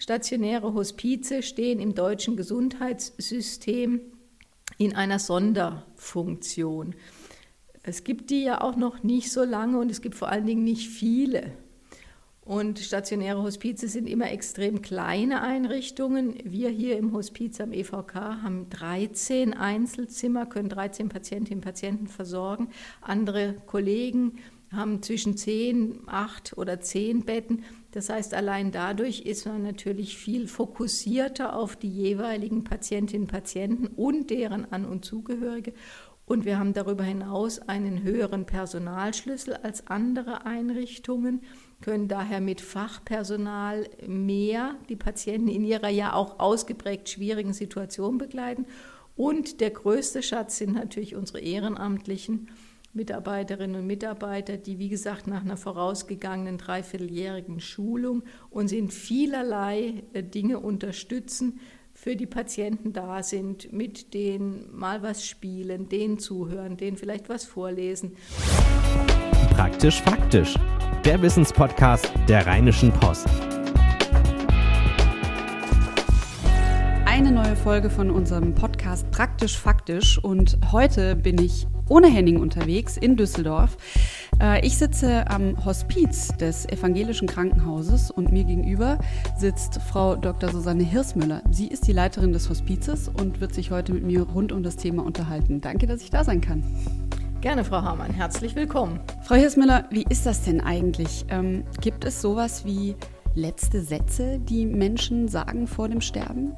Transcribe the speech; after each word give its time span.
Stationäre 0.00 0.72
Hospize 0.72 1.42
stehen 1.42 1.78
im 1.78 1.94
deutschen 1.94 2.34
Gesundheitssystem 2.34 4.00
in 4.78 4.96
einer 4.96 5.18
Sonderfunktion. 5.18 6.94
Es 7.82 8.02
gibt 8.02 8.30
die 8.30 8.42
ja 8.44 8.62
auch 8.62 8.76
noch 8.76 9.02
nicht 9.02 9.30
so 9.30 9.44
lange 9.44 9.78
und 9.78 9.90
es 9.90 10.00
gibt 10.00 10.14
vor 10.14 10.30
allen 10.30 10.46
Dingen 10.46 10.64
nicht 10.64 10.88
viele. 10.88 11.52
Und 12.40 12.78
stationäre 12.78 13.42
Hospize 13.42 13.88
sind 13.88 14.08
immer 14.08 14.30
extrem 14.30 14.80
kleine 14.80 15.42
Einrichtungen. 15.42 16.34
Wir 16.44 16.70
hier 16.70 16.96
im 16.96 17.12
Hospiz 17.12 17.60
am 17.60 17.70
EVK 17.70 18.14
haben 18.14 18.70
13 18.70 19.52
Einzelzimmer, 19.52 20.46
können 20.46 20.70
13 20.70 21.10
Patientinnen 21.10 21.58
und 21.58 21.64
Patienten 21.64 22.06
versorgen. 22.06 22.70
Andere 23.02 23.54
Kollegen 23.66 24.38
haben 24.72 25.02
zwischen 25.02 25.36
10, 25.36 26.08
8 26.08 26.56
oder 26.56 26.80
10 26.80 27.26
Betten. 27.26 27.64
Das 27.92 28.08
heißt, 28.08 28.34
allein 28.34 28.70
dadurch 28.70 29.22
ist 29.22 29.46
man 29.46 29.62
natürlich 29.62 30.16
viel 30.16 30.46
fokussierter 30.46 31.56
auf 31.56 31.74
die 31.74 31.90
jeweiligen 31.90 32.62
Patientinnen 32.62 33.24
und 33.24 33.32
Patienten 33.32 33.86
und 33.88 34.30
deren 34.30 34.70
An- 34.70 34.86
und 34.86 35.04
Zugehörige. 35.04 35.72
Und 36.24 36.44
wir 36.44 36.60
haben 36.60 36.74
darüber 36.74 37.02
hinaus 37.02 37.58
einen 37.58 38.04
höheren 38.04 38.46
Personalschlüssel 38.46 39.54
als 39.54 39.88
andere 39.88 40.46
Einrichtungen, 40.46 41.42
können 41.80 42.06
daher 42.06 42.40
mit 42.40 42.60
Fachpersonal 42.60 43.88
mehr 44.06 44.76
die 44.88 44.94
Patienten 44.94 45.48
in 45.48 45.64
ihrer 45.64 45.88
ja 45.88 46.12
auch 46.12 46.38
ausgeprägt 46.38 47.08
schwierigen 47.08 47.52
Situation 47.52 48.18
begleiten. 48.18 48.66
Und 49.16 49.60
der 49.60 49.70
größte 49.70 50.22
Schatz 50.22 50.58
sind 50.58 50.74
natürlich 50.74 51.16
unsere 51.16 51.40
Ehrenamtlichen 51.40 52.48
Mitarbeiterinnen 52.92 53.82
und 53.82 53.86
Mitarbeiter, 53.86 54.56
die, 54.56 54.80
wie 54.80 54.88
gesagt, 54.88 55.28
nach 55.28 55.44
einer 55.44 55.56
vorausgegangenen 55.56 56.58
dreivierteljährigen 56.58 57.60
Schulung 57.60 58.24
uns 58.50 58.72
in 58.72 58.90
vielerlei 58.90 60.02
äh, 60.12 60.24
Dinge 60.24 60.58
unterstützen, 60.58 61.60
für 61.92 62.16
die 62.16 62.26
Patienten 62.26 62.92
da 62.92 63.22
sind, 63.22 63.72
mit 63.72 64.14
denen 64.14 64.68
mal 64.72 65.02
was 65.02 65.26
spielen, 65.26 65.88
denen 65.88 66.18
zuhören, 66.18 66.76
denen 66.76 66.96
vielleicht 66.96 67.28
was 67.28 67.44
vorlesen. 67.44 68.16
Praktisch 69.50 70.00
faktisch. 70.00 70.54
Der 71.04 71.20
Wissenspodcast 71.20 72.10
der 72.28 72.46
Rheinischen 72.46 72.90
Post. 72.92 73.28
Eine 77.04 77.32
neue 77.32 77.54
Folge 77.54 77.90
von 77.90 78.10
unserem 78.10 78.54
Podcast 78.54 79.10
Praktisch 79.10 79.58
faktisch 79.58 80.18
und 80.18 80.58
heute 80.72 81.16
bin 81.16 81.40
ich 81.40 81.66
ohne 81.90 82.06
Henning 82.06 82.40
unterwegs 82.40 82.96
in 82.96 83.16
Düsseldorf. 83.16 83.76
Äh, 84.40 84.64
ich 84.64 84.78
sitze 84.78 85.28
am 85.28 85.62
Hospiz 85.64 86.28
des 86.38 86.66
Evangelischen 86.68 87.28
Krankenhauses 87.28 88.10
und 88.10 88.32
mir 88.32 88.44
gegenüber 88.44 88.98
sitzt 89.36 89.80
Frau 89.82 90.16
Dr. 90.16 90.50
Susanne 90.50 90.84
Hirsmüller. 90.84 91.42
Sie 91.50 91.66
ist 91.66 91.86
die 91.86 91.92
Leiterin 91.92 92.32
des 92.32 92.48
Hospizes 92.48 93.08
und 93.08 93.40
wird 93.40 93.52
sich 93.52 93.70
heute 93.70 93.92
mit 93.92 94.04
mir 94.04 94.22
rund 94.22 94.52
um 94.52 94.62
das 94.62 94.76
Thema 94.76 95.04
unterhalten. 95.04 95.60
Danke, 95.60 95.86
dass 95.86 96.02
ich 96.02 96.10
da 96.10 96.24
sein 96.24 96.40
kann. 96.40 96.62
Gerne, 97.40 97.64
Frau 97.64 97.82
Hamann. 97.82 98.12
Herzlich 98.12 98.54
willkommen. 98.54 99.00
Frau 99.22 99.34
Hirsmüller, 99.34 99.86
wie 99.90 100.04
ist 100.08 100.26
das 100.26 100.44
denn 100.44 100.60
eigentlich? 100.60 101.24
Ähm, 101.28 101.64
gibt 101.80 102.04
es 102.04 102.20
sowas 102.20 102.64
wie 102.64 102.94
letzte 103.34 103.80
Sätze, 103.80 104.38
die 104.38 104.66
Menschen 104.66 105.26
sagen 105.26 105.66
vor 105.66 105.88
dem 105.88 106.00
Sterben? 106.00 106.52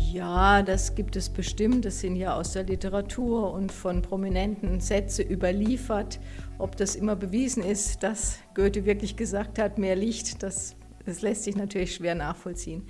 Ja, 0.00 0.62
das 0.62 0.94
gibt 0.94 1.14
es 1.16 1.28
bestimmt. 1.28 1.84
Das 1.84 2.00
sind 2.00 2.16
ja 2.16 2.34
aus 2.34 2.52
der 2.52 2.64
Literatur 2.64 3.52
und 3.52 3.70
von 3.70 4.02
Prominenten 4.02 4.80
Sätze 4.80 5.22
überliefert. 5.22 6.18
Ob 6.58 6.76
das 6.76 6.96
immer 6.96 7.16
bewiesen 7.16 7.62
ist, 7.62 8.02
dass 8.02 8.38
Goethe 8.54 8.84
wirklich 8.84 9.16
gesagt 9.16 9.58
hat, 9.58 9.78
mehr 9.78 9.96
Licht, 9.96 10.42
das, 10.42 10.74
das 11.04 11.22
lässt 11.22 11.44
sich 11.44 11.56
natürlich 11.56 11.94
schwer 11.94 12.14
nachvollziehen. 12.14 12.86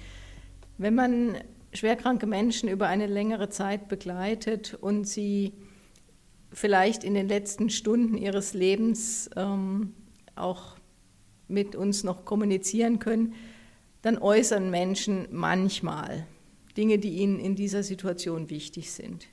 Wenn 0.78 0.94
man 0.94 1.36
schwerkranke 1.72 2.26
Menschen 2.26 2.68
über 2.68 2.86
eine 2.86 3.06
längere 3.06 3.48
Zeit 3.48 3.88
begleitet 3.88 4.74
und 4.80 5.06
sie 5.06 5.52
vielleicht 6.52 7.04
in 7.04 7.14
den 7.14 7.28
letzten 7.28 7.70
Stunden 7.70 8.16
ihres 8.16 8.54
Lebens 8.54 9.30
ähm, 9.36 9.94
auch 10.36 10.76
mit 11.48 11.76
uns 11.76 12.04
noch 12.04 12.24
kommunizieren 12.24 12.98
können, 12.98 13.34
dann 14.02 14.18
äußern 14.18 14.70
Menschen 14.70 15.28
manchmal 15.30 16.26
Dinge, 16.80 16.98
die 16.98 17.10
ihnen 17.10 17.38
in 17.38 17.56
dieser 17.56 17.82
Situation 17.82 18.48
wichtig 18.48 18.90
sind. 18.90 19.26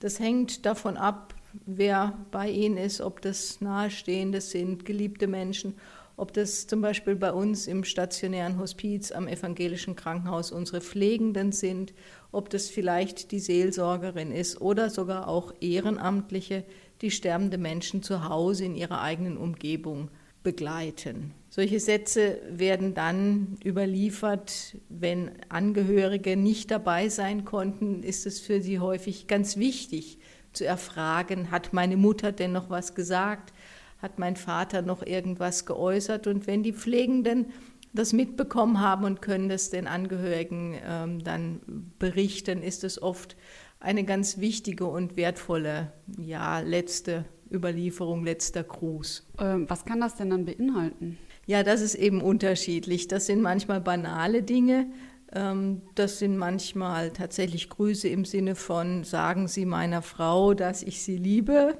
Das 0.00 0.20
hängt 0.20 0.66
davon 0.66 0.98
ab, 0.98 1.34
wer 1.64 2.18
bei 2.30 2.50
ihnen 2.50 2.76
ist, 2.76 3.00
ob 3.00 3.22
das 3.22 3.62
Nahestehende 3.62 4.42
sind, 4.42 4.84
geliebte 4.84 5.26
Menschen, 5.26 5.76
ob 6.18 6.34
das 6.34 6.66
zum 6.66 6.82
Beispiel 6.82 7.16
bei 7.16 7.32
uns 7.32 7.66
im 7.66 7.82
stationären 7.82 8.58
Hospiz 8.58 9.10
am 9.10 9.26
evangelischen 9.26 9.96
Krankenhaus 9.96 10.52
unsere 10.52 10.82
Pflegenden 10.82 11.50
sind, 11.50 11.94
ob 12.30 12.50
das 12.50 12.68
vielleicht 12.68 13.32
die 13.32 13.40
Seelsorgerin 13.40 14.30
ist 14.30 14.60
oder 14.60 14.90
sogar 14.90 15.28
auch 15.28 15.54
Ehrenamtliche, 15.62 16.62
die 17.00 17.10
sterbende 17.10 17.56
Menschen 17.56 18.02
zu 18.02 18.28
Hause 18.28 18.66
in 18.66 18.74
ihrer 18.74 19.00
eigenen 19.00 19.38
Umgebung 19.38 20.10
begleiten. 20.42 21.32
Solche 21.56 21.80
Sätze 21.80 22.38
werden 22.50 22.92
dann 22.92 23.56
überliefert, 23.64 24.76
wenn 24.90 25.30
Angehörige 25.48 26.36
nicht 26.36 26.70
dabei 26.70 27.08
sein 27.08 27.46
konnten, 27.46 28.02
ist 28.02 28.26
es 28.26 28.40
für 28.40 28.60
sie 28.60 28.78
häufig 28.78 29.26
ganz 29.26 29.56
wichtig 29.56 30.18
zu 30.52 30.66
erfragen, 30.66 31.50
hat 31.50 31.72
meine 31.72 31.96
Mutter 31.96 32.30
denn 32.30 32.52
noch 32.52 32.68
was 32.68 32.94
gesagt, 32.94 33.54
hat 34.02 34.18
mein 34.18 34.36
Vater 34.36 34.82
noch 34.82 35.02
irgendwas 35.02 35.64
geäußert 35.64 36.26
und 36.26 36.46
wenn 36.46 36.62
die 36.62 36.74
Pflegenden 36.74 37.46
das 37.94 38.12
mitbekommen 38.12 38.82
haben 38.82 39.06
und 39.06 39.22
können 39.22 39.48
das 39.48 39.70
den 39.70 39.86
Angehörigen 39.86 40.78
ähm, 40.86 41.24
dann 41.24 41.62
berichten, 41.98 42.62
ist 42.62 42.84
es 42.84 43.00
oft 43.00 43.34
eine 43.80 44.04
ganz 44.04 44.36
wichtige 44.36 44.84
und 44.84 45.16
wertvolle, 45.16 45.90
ja, 46.18 46.60
letzte 46.60 47.24
Überlieferung, 47.50 48.24
letzter 48.24 48.62
Gruß. 48.62 49.26
Ähm, 49.38 49.70
was 49.70 49.86
kann 49.86 50.00
das 50.00 50.16
denn 50.16 50.28
dann 50.28 50.44
beinhalten? 50.44 51.16
Ja, 51.46 51.62
das 51.62 51.80
ist 51.80 51.94
eben 51.94 52.20
unterschiedlich. 52.20 53.06
Das 53.06 53.26
sind 53.26 53.40
manchmal 53.40 53.80
banale 53.80 54.42
Dinge. 54.42 54.88
Ähm, 55.32 55.82
das 55.94 56.18
sind 56.18 56.36
manchmal 56.36 57.12
tatsächlich 57.12 57.70
Grüße 57.70 58.08
im 58.08 58.24
Sinne 58.24 58.56
von, 58.56 59.04
sagen 59.04 59.46
Sie 59.46 59.64
meiner 59.64 60.02
Frau, 60.02 60.54
dass 60.54 60.82
ich 60.82 61.02
sie 61.02 61.16
liebe. 61.16 61.78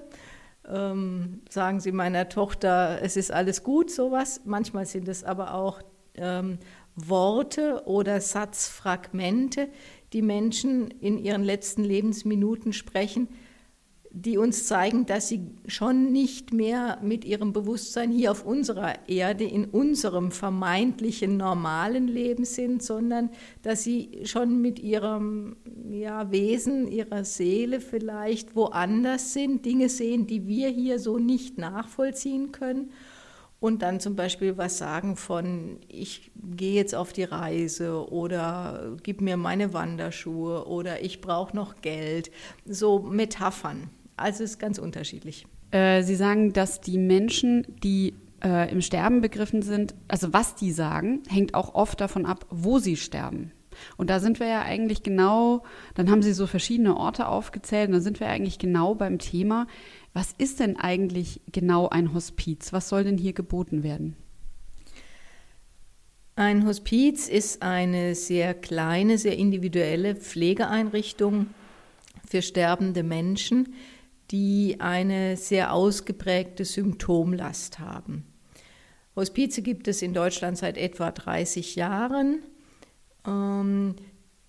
Ähm, 0.69 1.43
sagen 1.51 1.81
Sie 1.81 1.91
meiner 1.91 2.29
Tochter, 2.29 3.01
es 3.03 3.17
ist 3.17 3.33
alles 3.33 3.65
gut, 3.65 3.91
sowas. 3.91 4.41
Manchmal 4.45 4.87
sind 4.87 5.09
es 5.09 5.25
aber 5.25 5.55
auch 5.55 5.83
ähm, 6.15 6.59
Worte 6.95 7.83
oder 7.87 8.21
Satzfragmente, 8.21 9.69
die 10.13 10.23
Menschen 10.23 10.91
in 10.91 11.19
ihren 11.19 11.43
letzten 11.43 11.83
Lebensminuten 11.83 12.73
sprechen, 12.73 13.29
die 14.19 14.39
uns 14.39 14.65
zeigen, 14.65 15.05
dass 15.05 15.29
sie 15.29 15.43
schon 15.67 16.11
nicht 16.11 16.51
mehr 16.51 16.99
mit 17.03 17.27
ihrem 17.27 17.53
Bewusstsein 17.53 18.11
hier 18.11 18.31
auf 18.31 18.47
unserer 18.47 19.07
Erde, 19.11 19.45
in 19.45 19.67
unserem 19.67 20.31
vermeintlichen 20.31 21.37
normalen 21.37 22.09
Leben 22.09 22.47
sind, 22.47 22.83
sondern 22.83 23.29
dass 23.61 23.85
sie 23.85 24.23
schon 24.25 24.63
mit 24.63 24.79
ihrem 24.79 25.57
ja, 25.91 26.31
Wesen, 26.31 26.89
ihrer 26.89 27.25
Seele 27.25 27.79
vielleicht 27.79 28.57
woanders 28.57 29.35
sind, 29.35 29.67
Dinge 29.67 29.91
sehen, 29.91 30.27
die 30.27 30.47
wir 30.47 30.71
hier 30.71 30.99
so 30.99 31.19
nicht 31.19 31.59
nachvollziehen 31.59 32.53
können. 32.53 32.93
Und 33.61 33.83
dann 33.83 34.01
zum 34.01 34.17
Beispiel 34.17 34.57
was 34.57 34.79
sagen 34.79 35.17
von, 35.17 35.79
ich 35.89 36.31
gehe 36.57 36.75
jetzt 36.75 36.95
auf 36.95 37.13
die 37.13 37.25
Reise 37.25 38.11
oder 38.11 38.97
gib 39.03 39.21
mir 39.21 39.37
meine 39.37 39.75
Wanderschuhe 39.75 40.67
oder 40.67 41.03
ich 41.03 41.21
brauche 41.21 41.55
noch 41.55 41.83
Geld. 41.83 42.31
So 42.65 43.01
Metaphern. 43.01 43.91
Also 44.17 44.45
es 44.45 44.53
ist 44.53 44.59
ganz 44.59 44.79
unterschiedlich. 44.79 45.47
Äh, 45.71 46.03
Sie 46.03 46.15
sagen, 46.15 46.53
dass 46.53 46.81
die 46.81 46.99
Menschen, 46.99 47.67
die 47.83 48.15
äh, 48.43 48.71
im 48.71 48.81
Sterben 48.81 49.21
begriffen 49.21 49.63
sind, 49.63 49.95
also 50.09 50.33
was 50.33 50.55
die 50.55 50.73
sagen, 50.73 51.23
hängt 51.29 51.55
auch 51.55 51.75
oft 51.75 52.01
davon 52.01 52.27
ab, 52.27 52.47
wo 52.51 52.79
sie 52.79 52.97
sterben. 52.97 53.53
Und 53.97 54.09
da 54.09 54.21
sind 54.21 54.41
wir 54.41 54.47
ja 54.47 54.63
eigentlich 54.63 55.03
genau, 55.03 55.63
dann 55.95 56.11
haben 56.11 56.23
Sie 56.23 56.33
so 56.33 56.47
verschiedene 56.47 56.97
Orte 56.97 57.29
aufgezählt 57.29 57.89
und 57.89 57.95
da 57.95 58.01
sind 58.01 58.21
wir 58.21 58.29
eigentlich 58.29 58.59
genau 58.59 58.95
beim 58.95 59.19
Thema, 59.19 59.67
was 60.15 60.33
ist 60.39 60.61
denn 60.61 60.79
eigentlich 60.79 61.43
genau 61.53 61.91
ein 61.91 62.15
Hospiz? 62.15 62.73
Was 62.73 62.89
soll 62.89 63.05
denn 63.05 63.19
hier 63.19 63.35
geboten 63.35 63.83
werden? 63.83 64.17
Ein 66.37 66.67
Hospiz 66.67 67.29
ist 67.29 67.63
eine 67.63 68.15
sehr 68.15 68.55
kleine, 68.55 69.19
sehr 69.19 69.37
individuelle 69.37 70.15
Pflegeeinrichtung 70.17 71.49
für 72.27 72.43
sterbende 72.43 73.03
Menschen, 73.03 73.75
die 74.31 74.77
eine 74.81 75.37
sehr 75.37 75.73
ausgeprägte 75.73 76.65
Symptomlast 76.65 77.79
haben. 77.79 78.27
Hospize 79.15 79.63
gibt 79.63 79.89
es 79.89 80.03
in 80.03 80.13
Deutschland 80.13 80.59
seit 80.59 80.77
etwa 80.77 81.11
30 81.11 81.77
Jahren. 81.77 82.43
Ähm, 83.27 83.95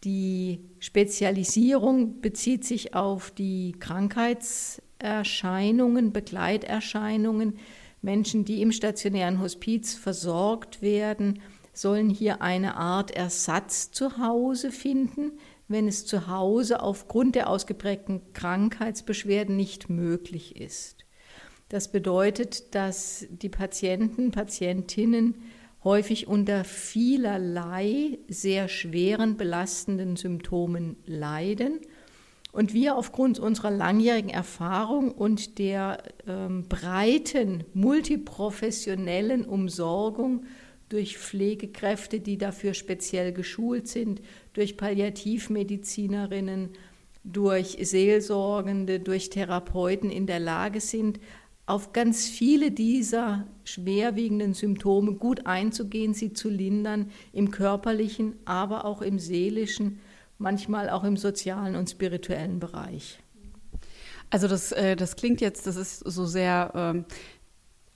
die 0.03 0.59
Spezialisierung 0.79 2.21
bezieht 2.21 2.65
sich 2.65 2.93
auf 2.93 3.31
die 3.31 3.75
Krankheitserscheinungen, 3.79 6.13
Begleiterscheinungen. 6.13 7.57
Menschen, 8.01 8.45
die 8.45 8.61
im 8.61 8.71
stationären 8.71 9.41
Hospiz 9.41 9.95
versorgt 9.95 10.81
werden, 10.81 11.41
sollen 11.73 12.09
hier 12.09 12.41
eine 12.41 12.75
Art 12.75 13.11
Ersatz 13.11 13.91
zu 13.91 14.17
Hause 14.17 14.71
finden, 14.71 15.33
wenn 15.67 15.87
es 15.87 16.05
zu 16.05 16.27
Hause 16.27 16.81
aufgrund 16.81 17.35
der 17.35 17.49
ausgeprägten 17.49 18.33
Krankheitsbeschwerden 18.33 19.55
nicht 19.55 19.89
möglich 19.89 20.55
ist. 20.55 21.05
Das 21.69 21.91
bedeutet, 21.91 22.73
dass 22.75 23.25
die 23.29 23.49
Patienten, 23.49 24.31
Patientinnen 24.31 25.35
häufig 25.83 26.27
unter 26.27 26.63
vielerlei 26.63 28.19
sehr 28.27 28.67
schweren 28.67 29.37
belastenden 29.37 30.15
Symptomen 30.15 30.97
leiden 31.05 31.79
und 32.51 32.73
wir 32.73 32.95
aufgrund 32.95 33.37
unserer 33.37 33.71
langjährigen 33.71 34.29
Erfahrung 34.29 35.11
und 35.11 35.59
der 35.59 36.01
ähm, 36.25 36.67
breiten 36.67 37.65
multiprofessionellen 37.73 39.45
Umsorgung 39.45 40.45
durch 40.89 41.17
Pflegekräfte, 41.17 42.21
die 42.21 42.37
dafür 42.37 42.73
speziell 42.73 43.33
geschult 43.33 43.87
sind, 43.87 44.21
durch 44.57 44.75
Palliativmedizinerinnen, 44.75 46.69
durch 47.23 47.77
Seelsorgende, 47.81 48.99
durch 48.99 49.29
Therapeuten 49.29 50.09
in 50.09 50.25
der 50.25 50.39
Lage 50.39 50.81
sind, 50.81 51.19
auf 51.67 51.93
ganz 51.93 52.27
viele 52.27 52.71
dieser 52.71 53.45
schwerwiegenden 53.65 54.53
Symptome 54.53 55.13
gut 55.13 55.45
einzugehen, 55.45 56.13
sie 56.13 56.33
zu 56.33 56.49
lindern, 56.49 57.11
im 57.33 57.51
körperlichen, 57.51 58.35
aber 58.45 58.85
auch 58.85 59.01
im 59.01 59.19
seelischen, 59.19 59.99
manchmal 60.37 60.89
auch 60.89 61.03
im 61.03 61.17
sozialen 61.17 61.75
und 61.75 61.89
spirituellen 61.89 62.59
Bereich. 62.59 63.19
Also 64.29 64.47
das, 64.47 64.71
äh, 64.71 64.95
das 64.95 65.15
klingt 65.15 65.39
jetzt, 65.39 65.67
das 65.67 65.75
ist 65.75 65.99
so 65.99 66.25
sehr 66.25 66.71
ähm, 66.73 67.05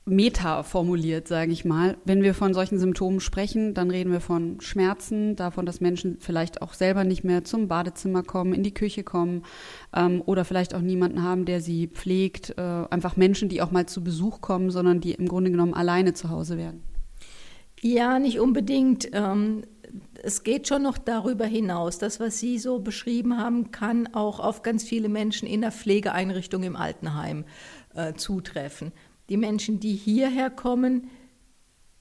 meta 0.06 0.64
formuliert, 0.64 1.28
sage 1.28 1.52
ich 1.52 1.64
mal. 1.64 1.98
Wenn 2.06 2.24
wir 2.24 2.34
von 2.34 2.54
solchen 2.54 2.80
Symptomen 2.80 3.20
sprechen, 3.20 3.74
dann 3.74 3.92
reden 3.92 4.12
wir 4.12 4.20
von 4.20 4.60
Schmerzen, 4.60 5.36
davon, 5.36 5.66
dass 5.66 5.80
Menschen 5.80 6.18
vielleicht 6.20 6.62
auch 6.62 6.74
selber 6.74 7.04
nicht 7.04 7.24
mehr 7.24 7.44
zum 7.44 7.68
Badezimmer 7.68 8.24
kommen, 8.24 8.54
in 8.54 8.64
die 8.64 8.74
Küche 8.74 9.04
kommen 9.04 9.44
ähm, 9.96 10.22
oder 10.26 10.44
vielleicht 10.44 10.74
auch 10.74 10.82
niemanden 10.82 11.24
haben, 11.24 11.46
der 11.46 11.62
sie 11.62 11.88
pflegt. 11.88 12.58
Äh, 12.58 12.62
einfach 12.62 13.16
Menschen, 13.16 13.48
die 13.48 13.62
auch 13.62 13.72
mal 13.72 13.86
zu 13.86 14.04
Besuch 14.04 14.42
kommen, 14.42 14.72
sondern 14.72 15.02
die 15.02 15.12
im 15.12 15.28
Grunde 15.28 15.52
genommen 15.52 15.74
alleine 15.74 16.14
zu 16.14 16.30
Hause 16.30 16.58
werden. 16.58 16.84
Ja, 17.80 18.20
nicht 18.20 18.40
unbedingt. 18.40 19.10
Ähm 19.14 19.64
es 20.24 20.44
geht 20.44 20.68
schon 20.68 20.84
noch 20.84 20.98
darüber 20.98 21.46
hinaus. 21.46 21.98
Das, 21.98 22.20
was 22.20 22.40
Sie 22.40 22.60
so 22.60 22.80
beschrieben 22.80 23.38
haben, 23.38 23.72
kann 23.72 24.14
auch 24.14 24.40
auf 24.40 24.62
ganz 24.62 24.84
viele 24.84 25.10
Menschen 25.10 25.48
in 25.48 25.62
der 25.62 25.72
Pflegeeinrichtung 25.72 26.64
im 26.64 26.76
Altenheim 26.76 27.46
äh, 27.94 28.14
zutreffen. 28.14 28.92
Die 29.32 29.38
Menschen, 29.38 29.80
die 29.80 29.96
hierher 29.96 30.50
kommen, 30.50 31.10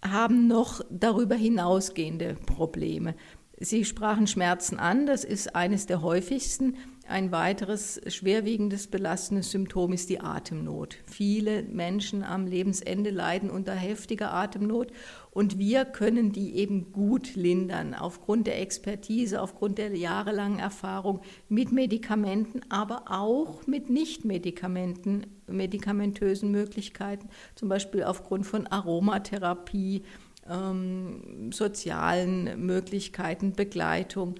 haben 0.04 0.48
noch 0.48 0.80
darüber 0.90 1.36
hinausgehende 1.36 2.36
Probleme. 2.44 3.14
Sie 3.56 3.84
sprachen 3.84 4.26
Schmerzen 4.26 4.80
an, 4.80 5.06
das 5.06 5.22
ist 5.22 5.54
eines 5.54 5.86
der 5.86 6.02
häufigsten. 6.02 6.74
Ein 7.10 7.32
weiteres 7.32 8.00
schwerwiegendes 8.06 8.86
belastendes 8.86 9.50
Symptom 9.50 9.92
ist 9.92 10.10
die 10.10 10.20
Atemnot. 10.20 10.96
Viele 11.06 11.64
Menschen 11.64 12.22
am 12.22 12.46
Lebensende 12.46 13.10
leiden 13.10 13.50
unter 13.50 13.74
heftiger 13.74 14.32
Atemnot 14.32 14.92
und 15.32 15.58
wir 15.58 15.86
können 15.86 16.30
die 16.30 16.54
eben 16.54 16.92
gut 16.92 17.34
lindern 17.34 17.94
aufgrund 17.94 18.46
der 18.46 18.60
Expertise, 18.60 19.42
aufgrund 19.42 19.78
der 19.78 19.96
jahrelangen 19.96 20.60
Erfahrung 20.60 21.20
mit 21.48 21.72
Medikamenten, 21.72 22.60
aber 22.68 23.06
auch 23.08 23.66
mit 23.66 23.90
Nichtmedikamenten, 23.90 25.26
medikamentösen 25.48 26.52
Möglichkeiten, 26.52 27.28
zum 27.56 27.68
Beispiel 27.68 28.04
aufgrund 28.04 28.46
von 28.46 28.68
Aromatherapie, 28.68 30.04
ähm, 30.48 31.50
sozialen 31.50 32.64
Möglichkeiten, 32.64 33.52
Begleitung. 33.52 34.36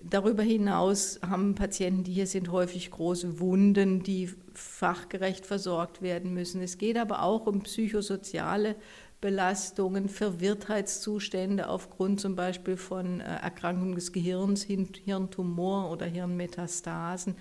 Darüber 0.00 0.44
hinaus 0.44 1.18
haben 1.28 1.56
Patienten, 1.56 2.04
die 2.04 2.12
hier 2.12 2.28
sind, 2.28 2.52
häufig 2.52 2.90
große 2.90 3.40
Wunden, 3.40 4.02
die 4.02 4.30
fachgerecht 4.54 5.44
versorgt 5.44 6.02
werden 6.02 6.34
müssen. 6.34 6.62
Es 6.62 6.78
geht 6.78 6.96
aber 6.96 7.22
auch 7.22 7.46
um 7.46 7.62
psychosoziale 7.62 8.76
Belastungen, 9.20 10.08
Verwirrtheitszustände 10.08 11.68
aufgrund 11.68 12.20
zum 12.20 12.36
Beispiel 12.36 12.76
von 12.76 13.20
äh, 13.20 13.24
Erkrankungen 13.24 13.96
des 13.96 14.12
Gehirns, 14.12 14.62
Hirntumor 14.62 15.90
oder 15.90 16.06
Hirnmetastasen. 16.06 17.34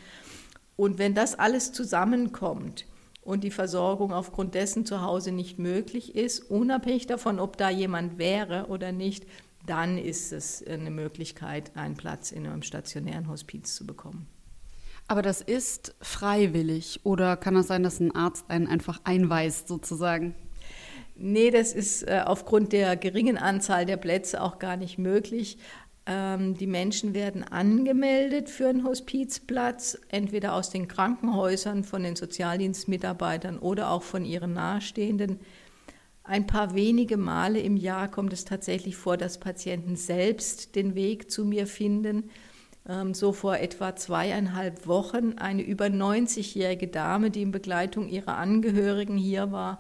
Und 0.76 0.98
wenn 0.98 1.14
das 1.14 1.38
alles 1.38 1.72
zusammenkommt 1.72 2.86
und 3.22 3.44
die 3.44 3.52
Versorgung 3.52 4.14
aufgrund 4.14 4.56
dessen 4.56 4.86
zu 4.86 5.02
Hause 5.02 5.32
nicht 5.32 5.60
möglich 5.60 6.16
ist, 6.16 6.50
unabhängig 6.50 7.06
davon, 7.06 7.40
ob 7.40 7.58
da 7.58 7.70
jemand 7.70 8.18
wäre 8.18 8.68
oder 8.68 8.92
nicht, 8.92 9.28
dann 9.68 9.98
ist 9.98 10.34
es 10.34 10.66
eine 10.66 10.90
Möglichkeit, 10.90 11.72
einen 11.76 11.96
Platz 11.96 12.32
in 12.32 12.48
einem 12.48 12.64
stationären 12.64 13.30
Hospiz 13.30 13.76
zu 13.76 13.86
bekommen. 13.86 14.28
Aber 15.08 15.22
das 15.22 15.42
ist 15.42 15.96
freiwillig 16.02 17.02
oder 17.04 17.38
kann 17.38 17.54
das 17.54 17.68
sein, 17.68 17.84
dass 17.84 18.00
ein 18.00 18.16
Arzt 18.16 18.50
einen 18.50 18.68
einfach 18.68 19.00
einweist 19.04 19.68
sozusagen? 19.68 20.36
Nee, 21.16 21.50
das 21.50 21.74
ist 21.74 22.04
äh, 22.04 22.22
aufgrund 22.26 22.74
der 22.74 22.96
geringen 22.96 23.38
Anzahl 23.38 23.86
der 23.86 23.98
Plätze 23.98 24.42
auch 24.42 24.60
gar 24.60 24.78
nicht 24.78 24.98
möglich. 24.98 25.58
Ähm, 26.06 26.56
die 26.56 26.68
Menschen 26.68 27.14
werden 27.14 27.44
angemeldet 27.44 28.50
für 28.50 28.68
einen 28.68 28.84
Hospizplatz, 28.86 29.98
entweder 30.10 30.54
aus 30.54 30.70
den 30.70 30.88
Krankenhäusern, 30.88 31.84
von 31.84 32.04
den 32.04 32.16
Sozialdienstmitarbeitern 32.16 33.58
oder 33.60 33.92
auch 33.92 34.04
von 34.04 34.26
ihren 34.26 34.54
Nahestehenden. 34.54 35.40
Ein 36.28 36.46
paar 36.46 36.76
wenige 36.76 37.16
Male 37.16 37.62
im 37.62 37.78
Jahr 37.78 38.10
kommt 38.10 38.34
es 38.34 38.44
tatsächlich 38.44 38.98
vor, 38.98 39.16
dass 39.16 39.40
Patienten 39.40 39.96
selbst 39.96 40.76
den 40.76 40.94
Weg 40.94 41.32
zu 41.32 41.46
mir 41.46 41.66
finden. 41.68 42.30
Ähm, 42.86 43.14
so 43.14 43.32
vor 43.32 43.56
etwa 43.58 43.96
zweieinhalb 43.96 44.88
Wochen 44.88 45.38
eine 45.38 45.62
über 45.62 45.86
90-jährige 45.86 46.90
Dame, 46.90 47.32
die 47.32 47.44
in 47.44 47.52
Begleitung 47.52 48.10
ihrer 48.10 48.36
Angehörigen 48.36 49.18
hier 49.18 49.54
war 49.54 49.80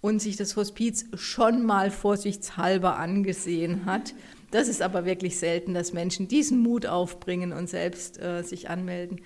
und 0.00 0.22
sich 0.22 0.36
das 0.36 0.54
Hospiz 0.54 1.06
schon 1.14 1.66
mal 1.66 1.90
vorsichtshalber 1.90 2.96
angesehen 2.96 3.84
hat. 3.84 4.14
Das 4.52 4.68
ist 4.68 4.82
aber 4.82 5.04
wirklich 5.04 5.36
selten, 5.36 5.74
dass 5.74 5.92
Menschen 5.92 6.28
diesen 6.28 6.60
Mut 6.60 6.86
aufbringen 6.86 7.52
und 7.52 7.68
selbst 7.68 8.22
äh, 8.22 8.42
sich 8.42 8.70
anmelden. 8.70 9.20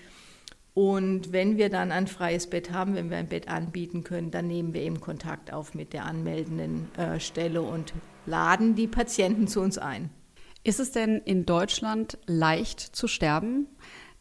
Und 0.75 1.33
wenn 1.33 1.59
wir 1.59 1.69
dann 1.69 1.93
ein 1.93 2.07
freies 2.07 2.47
Bett 2.47 2.73
haben, 2.73 2.95
wenn 2.95 3.11
wir 3.11 3.19
ein 3.19 3.29
Bett 3.29 3.49
anbieten 3.49 4.05
können, 4.05 4.31
dann 4.31 4.47
nehmen 4.47 4.73
wir 4.73 4.81
eben 4.81 5.01
Kontakt 5.01 5.53
auf 5.53 5.75
mit 5.75 5.93
der 5.93 6.07
anmeldenden 6.07 6.89
äh, 6.97 7.21
Stelle 7.21 7.61
und 7.61 7.93
laden 8.25 8.75
die 8.75 8.87
Patienten 8.87 9.49
zu 9.49 9.61
uns 9.61 9.77
ein. 9.77 10.09
Ist 10.65 10.81
es 10.81 10.93
denn 10.93 11.19
in 11.19 11.45
Deutschland 11.45 12.19
leicht 12.27 12.81
zu 12.81 13.07
sterben? 13.07 13.67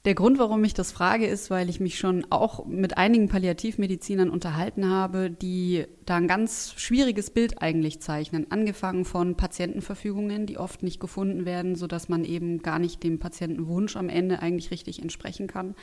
Der 0.04 0.16
Grund, 0.16 0.40
warum 0.40 0.64
ich 0.64 0.74
das 0.74 0.92
frage, 0.92 1.28
ist, 1.28 1.52
weil 1.52 1.70
ich 1.70 1.80
mich 1.80 2.00
schon 2.00 2.26
auch 2.32 2.66
mit 2.66 2.98
einigen 2.98 3.30
Palliativmedizinern 3.30 4.32
unterhalten 4.32 4.90
habe, 4.90 5.30
die 5.30 5.86
da 6.08 6.16
ein 6.16 6.28
ganz 6.28 6.74
schwieriges 6.76 7.30
Bild 7.30 7.62
eigentlich 7.62 8.02
zeichnen. 8.02 8.48
Angefangen 8.50 9.06
von 9.06 9.38
Patientenverfügungen, 9.38 10.48
die 10.48 10.58
oft 10.58 10.82
nicht 10.82 11.00
gefunden 11.00 11.46
werden, 11.46 11.76
sodass 11.76 12.10
man 12.10 12.26
eben 12.26 12.64
gar 12.64 12.80
nicht 12.80 13.04
dem 13.04 13.20
Patientenwunsch 13.20 13.96
am 13.96 14.10
Ende 14.10 14.40
eigentlich 14.40 14.72
richtig 14.72 15.04
entsprechen 15.04 15.46
kann 15.46 15.76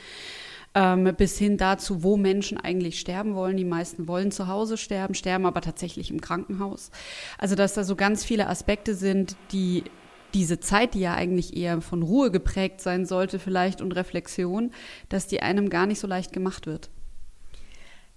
ähm, 0.75 1.13
bis 1.17 1.37
hin 1.37 1.57
dazu, 1.57 2.03
wo 2.03 2.17
Menschen 2.17 2.57
eigentlich 2.57 2.99
sterben 2.99 3.35
wollen. 3.35 3.57
Die 3.57 3.65
meisten 3.65 4.07
wollen 4.07 4.31
zu 4.31 4.47
Hause 4.47 4.77
sterben, 4.77 5.15
sterben 5.15 5.45
aber 5.45 5.61
tatsächlich 5.61 6.11
im 6.11 6.21
Krankenhaus. 6.21 6.91
Also 7.37 7.55
dass 7.55 7.73
da 7.73 7.83
so 7.83 7.95
ganz 7.95 8.23
viele 8.23 8.47
Aspekte 8.47 8.95
sind, 8.95 9.35
die 9.51 9.83
diese 10.33 10.59
Zeit, 10.59 10.93
die 10.93 10.99
ja 10.99 11.15
eigentlich 11.15 11.57
eher 11.57 11.81
von 11.81 12.03
Ruhe 12.03 12.29
geprägt 12.29 12.81
sein 12.81 13.05
sollte 13.05 13.39
vielleicht 13.39 13.81
und 13.81 13.95
Reflexion, 13.95 14.71
dass 15.09 15.27
die 15.27 15.41
einem 15.41 15.69
gar 15.69 15.87
nicht 15.87 15.99
so 15.99 16.07
leicht 16.07 16.33
gemacht 16.33 16.67
wird. 16.67 16.89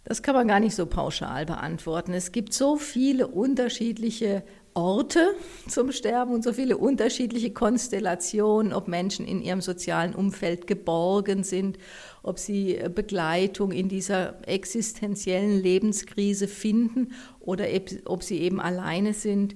Das 0.05 0.23
kann 0.23 0.35
man 0.35 0.49
gar 0.49 0.61
nicht 0.61 0.75
so 0.75 0.87
pauschal 0.87 1.47
beantworten. 1.47 2.13
Es 2.13 2.33
gibt 2.33 2.53
so 2.53 2.77
viele 2.77 3.29
unterschiedliche 3.29 4.43
Orte 4.75 5.35
zum 5.69 5.93
Sterben 5.93 6.33
und 6.33 6.43
so 6.43 6.53
viele 6.53 6.77
unterschiedliche 6.77 7.53
Konstellationen, 7.53 8.73
ob 8.73 8.89
Menschen 8.89 9.27
in 9.27 9.43
ihrem 9.43 9.61
sozialen 9.61 10.15
Umfeld 10.15 10.67
geborgen 10.67 11.45
sind, 11.45 11.79
ob 12.23 12.39
sie 12.39 12.77
äh, 12.77 12.89
Begleitung 12.89 13.73
in 13.73 13.89
dieser 13.89 14.47
existenziellen 14.49 15.61
Lebenskrise 15.61 16.49
finden 16.49 17.13
oder 17.41 17.67
ob 18.07 18.23
sie 18.23 18.39
eben 18.39 18.61
alleine 18.61 19.15
sind, 19.15 19.55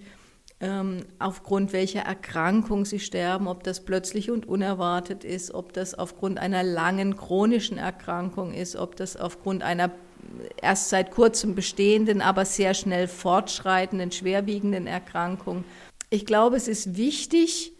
ähm, 0.58 1.04
aufgrund 1.18 1.72
welcher 1.72 2.00
Erkrankung 2.00 2.84
sie 2.84 3.00
sterben, 3.00 3.46
ob 3.46 3.62
das 3.62 3.84
plötzlich 3.84 4.30
und 4.30 4.46
unerwartet 4.46 5.22
ist, 5.24 5.52
ob 5.52 5.72
das 5.74 5.94
aufgrund 5.94 6.38
einer 6.38 6.62
langen 6.62 7.16
chronischen 7.16 7.76
Erkrankung 7.76 8.54
ist, 8.54 8.76
ob 8.76 8.96
das 8.96 9.16
aufgrund 9.16 9.62
einer 9.62 9.90
erst 10.60 10.88
seit 10.88 11.10
kurzem 11.10 11.54
bestehenden, 11.54 12.20
aber 12.20 12.44
sehr 12.44 12.74
schnell 12.74 13.08
fortschreitenden, 13.08 14.12
schwerwiegenden 14.12 14.86
Erkrankung. 14.86 15.64
Ich 16.10 16.26
glaube, 16.26 16.56
es 16.56 16.68
ist 16.68 16.96
wichtig, 16.96 17.72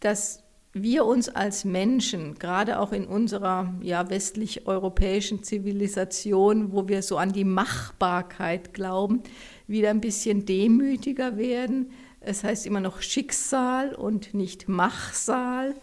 dass 0.00 0.42
wir 0.72 1.04
uns 1.04 1.28
als 1.28 1.64
Menschen, 1.64 2.38
gerade 2.38 2.78
auch 2.78 2.92
in 2.92 3.06
unserer 3.06 3.74
ja, 3.82 4.08
westlich-europäischen 4.08 5.42
Zivilisation, 5.42 6.72
wo 6.72 6.86
wir 6.86 7.02
so 7.02 7.16
an 7.16 7.32
die 7.32 7.44
Machbarkeit 7.44 8.72
glauben, 8.72 9.22
wieder 9.66 9.90
ein 9.90 10.00
bisschen 10.00 10.46
demütiger 10.46 11.36
werden, 11.36 11.90
Es 12.20 12.44
heißt 12.44 12.66
immer 12.66 12.80
noch 12.80 13.00
Schicksal 13.00 13.94
und 13.94 14.34
nicht 14.34 14.68
Machsal. 14.68 15.74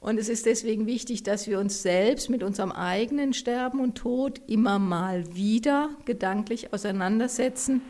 Und 0.00 0.18
es 0.18 0.28
ist 0.28 0.46
deswegen 0.46 0.86
wichtig, 0.86 1.24
dass 1.24 1.48
wir 1.48 1.58
uns 1.58 1.82
selbst 1.82 2.30
mit 2.30 2.44
unserem 2.44 2.70
eigenen 2.70 3.32
Sterben 3.32 3.80
und 3.80 3.96
Tod 3.96 4.40
immer 4.46 4.78
mal 4.78 5.34
wieder 5.34 5.90
gedanklich 6.04 6.72
auseinandersetzen, 6.72 7.82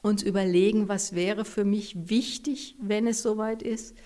uns 0.00 0.22
überlegen, 0.22 0.88
was 0.88 1.14
wäre 1.14 1.44
für 1.44 1.64
mich 1.64 2.08
wichtig, 2.08 2.76
wenn 2.80 3.06
es 3.06 3.22
soweit 3.22 3.62
ist, 3.62 3.96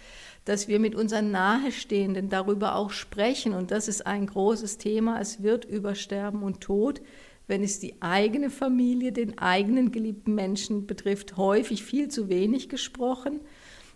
dass 0.47 0.69
wir 0.69 0.79
mit 0.79 0.95
unseren 0.95 1.31
Nahestehenden 1.31 2.31
darüber 2.31 2.77
auch 2.77 2.91
sprechen. 2.91 3.53
Und 3.53 3.73
das 3.73 3.89
ist 3.89 4.07
ein 4.07 4.27
großes 4.27 4.79
Thema. 4.79 5.21
Es 5.21 5.43
wird 5.43 5.67
über 5.67 5.95
Sterben 5.95 6.43
und 6.43 6.63
Tod, 6.63 7.03
wenn 7.47 7.63
es 7.63 7.79
die 7.79 8.01
eigene 8.01 8.49
Familie, 8.49 9.13
den 9.13 9.39
eigenen 9.39 9.93
geliebten 9.93 10.35
Menschen 10.35 10.87
betrifft, 10.87 11.37
häufig 11.37 11.83
viel 11.83 12.09
zu 12.09 12.31
wenig 12.31 12.71
gesprochen. 12.71 13.41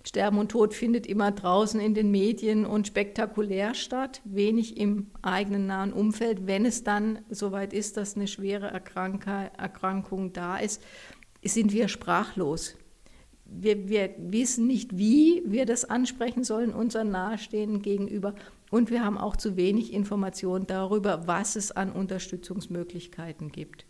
Sterben 0.05 0.39
und 0.39 0.51
Tod 0.51 0.75
findet 0.75 1.07
immer 1.07 1.31
draußen 1.31 1.81
in 1.81 1.95
den 1.95 2.11
Medien 2.11 2.67
und 2.67 2.87
spektakulär 2.89 3.75
statt, 3.75 4.21
wenig 4.25 4.77
im 4.77 5.07
eigenen 5.23 5.67
nahen 5.67 5.93
Umfeld. 5.93 6.47
Wenn 6.47 6.67
es 6.67 6.83
dann 6.83 7.21
soweit 7.31 7.73
ist, 7.73 7.97
dass 7.97 8.17
eine 8.17 8.27
schwere 8.27 8.67
Erkrankung 8.67 10.33
da 10.33 10.57
ist, 10.59 10.83
sind 11.45 11.73
wir 11.73 11.89
sprachlos. 11.89 12.77
Wir, 13.45 13.89
wir 13.89 14.15
wissen 14.19 14.67
nicht, 14.67 14.97
wie 14.97 15.43
wir 15.45 15.67
das 15.67 15.85
ansprechen 15.85 16.43
sollen 16.43 16.73
unseren 16.73 17.11
Nahestehenden 17.11 17.83
gegenüber. 17.83 18.35
Und 18.71 18.91
wir 18.91 19.05
haben 19.05 19.19
auch 19.19 19.37
zu 19.37 19.57
wenig 19.57 19.93
Informationen 19.93 20.67
darüber, 20.67 21.27
was 21.27 21.57
es 21.57 21.71
an 21.71 21.93
Unterstützungsmöglichkeiten 21.93 23.53
gibt. 23.53 23.85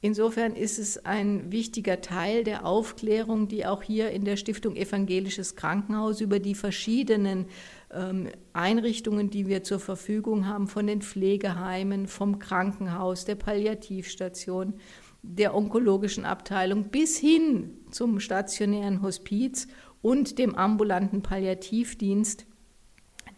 Insofern 0.00 0.54
ist 0.54 0.78
es 0.78 1.04
ein 1.04 1.50
wichtiger 1.50 2.00
Teil 2.00 2.44
der 2.44 2.64
Aufklärung, 2.64 3.48
die 3.48 3.66
auch 3.66 3.82
hier 3.82 4.10
in 4.10 4.24
der 4.24 4.36
Stiftung 4.36 4.76
Evangelisches 4.76 5.56
Krankenhaus 5.56 6.20
über 6.20 6.38
die 6.38 6.54
verschiedenen 6.54 7.46
ähm, 7.92 8.28
Einrichtungen, 8.52 9.30
die 9.30 9.48
wir 9.48 9.64
zur 9.64 9.80
Verfügung 9.80 10.46
haben, 10.46 10.68
von 10.68 10.86
den 10.86 11.02
Pflegeheimen, 11.02 12.06
vom 12.06 12.38
Krankenhaus, 12.38 13.24
der 13.24 13.34
Palliativstation, 13.34 14.74
der 15.22 15.52
onkologischen 15.56 16.24
Abteilung 16.24 16.90
bis 16.90 17.18
hin 17.18 17.70
zum 17.90 18.20
stationären 18.20 19.02
Hospiz 19.02 19.66
und 20.00 20.38
dem 20.38 20.54
ambulanten 20.54 21.22
Palliativdienst, 21.22 22.46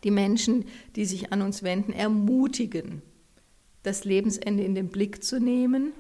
die 0.05 0.11
Menschen, 0.11 0.67
die 0.95 1.07
sich 1.07 1.33
an 1.33 1.41
uns 1.41 1.63
wenden, 1.63 1.95
ermutigen, 1.95 3.01
das 3.83 4.05
Lebensende 4.05 4.63
in 4.63 4.75
den 4.75 4.89
Blick 4.89 5.25
zu 5.25 5.41
nehmen 5.41 5.95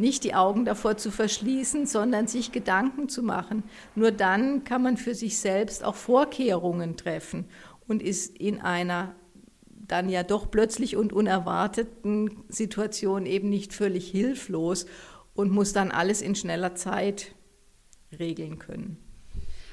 nicht 0.00 0.24
die 0.24 0.34
Augen 0.34 0.64
davor 0.64 0.96
zu 0.96 1.10
verschließen, 1.10 1.86
sondern 1.86 2.26
sich 2.26 2.52
Gedanken 2.52 3.08
zu 3.08 3.22
machen. 3.22 3.62
Nur 3.94 4.10
dann 4.10 4.64
kann 4.64 4.82
man 4.82 4.96
für 4.96 5.14
sich 5.14 5.38
selbst 5.38 5.84
auch 5.84 5.94
Vorkehrungen 5.94 6.96
treffen 6.96 7.44
und 7.86 8.02
ist 8.02 8.36
in 8.38 8.60
einer 8.60 9.14
dann 9.86 10.08
ja 10.08 10.22
doch 10.22 10.50
plötzlich 10.50 10.96
und 10.96 11.12
unerwarteten 11.12 12.44
Situation 12.48 13.26
eben 13.26 13.48
nicht 13.48 13.74
völlig 13.74 14.08
hilflos 14.08 14.86
und 15.34 15.50
muss 15.50 15.72
dann 15.72 15.90
alles 15.90 16.22
in 16.22 16.34
schneller 16.34 16.76
Zeit 16.76 17.34
regeln 18.16 18.58
können. 18.58 18.98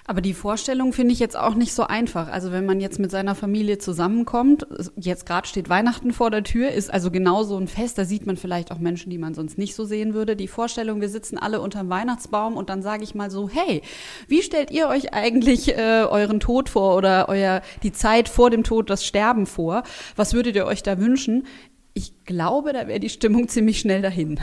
Aber 0.10 0.22
die 0.22 0.34
Vorstellung 0.34 0.94
finde 0.94 1.12
ich 1.12 1.20
jetzt 1.20 1.36
auch 1.36 1.54
nicht 1.54 1.74
so 1.74 1.84
einfach. 1.84 2.30
Also 2.30 2.54
wenn 2.54 2.66
man 2.66 2.80
jetzt 2.80 2.98
mit 2.98 3.12
seiner 3.12 3.36
Familie 3.36 3.78
zusammenkommt, 3.78 4.66
jetzt 4.96 5.26
gerade 5.26 5.46
steht 5.46 5.68
Weihnachten 5.68 6.14
vor 6.14 6.32
der 6.32 6.46
Tür, 6.46 6.72
ist 6.72 6.92
also 6.94 7.12
genau 7.12 7.44
so 7.44 7.58
ein 7.58 7.68
Fest, 7.68 7.98
da 7.98 8.06
sieht 8.06 8.26
man 8.26 8.38
vielleicht 8.38 8.72
auch 8.72 8.80
Menschen, 8.80 9.10
die 9.10 9.18
man 9.18 9.34
sonst 9.34 9.58
nicht 9.58 9.76
so 9.76 9.84
sehen 9.84 10.14
würde. 10.14 10.38
Die 10.38 10.48
Vorstellung, 10.48 11.02
wir 11.02 11.10
sitzen 11.10 11.38
alle 11.38 11.60
unterm 11.60 11.90
Weihnachtsbaum 11.90 12.56
und 12.56 12.70
dann 12.70 12.82
sage 12.82 13.04
ich 13.04 13.16
mal 13.16 13.30
so, 13.30 13.50
hey, 13.50 13.82
wie 14.30 14.42
stellt 14.42 14.72
ihr 14.72 14.88
euch 14.88 15.14
eigentlich 15.14 15.78
äh, 15.78 16.06
euren 16.10 16.40
Tod 16.40 16.70
vor 16.70 16.96
oder 16.96 17.28
euer 17.28 17.62
die 17.84 17.92
Zeit 17.92 18.30
vor 18.30 18.50
dem 18.50 18.64
Tod, 18.64 18.90
das 18.90 19.04
Sterben 19.04 19.46
vor? 19.46 19.84
Was 20.16 20.34
würdet 20.34 20.56
ihr 20.56 20.68
euch 20.68 20.84
da 20.84 21.00
wünschen? 21.00 21.46
Ich 21.94 22.24
glaube, 22.24 22.72
da 22.72 22.88
wäre 22.88 23.02
die 23.02 23.10
Stimmung 23.10 23.48
ziemlich 23.50 23.80
schnell 23.80 24.02
dahin. 24.02 24.40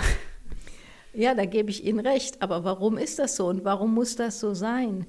Ja, 1.15 1.35
da 1.35 1.47
gebe 1.47 1.71
ich 1.71 1.85
Ihnen 1.85 2.01
recht. 2.01 2.43
Aber 2.43 2.65
warum 2.65 2.99
ist 2.99 3.19
das 3.19 3.37
so 3.37 3.47
und 3.47 3.65
warum 3.65 3.95
muss 3.95 4.15
das 4.17 4.41
so 4.41 4.53
sein? 4.53 5.07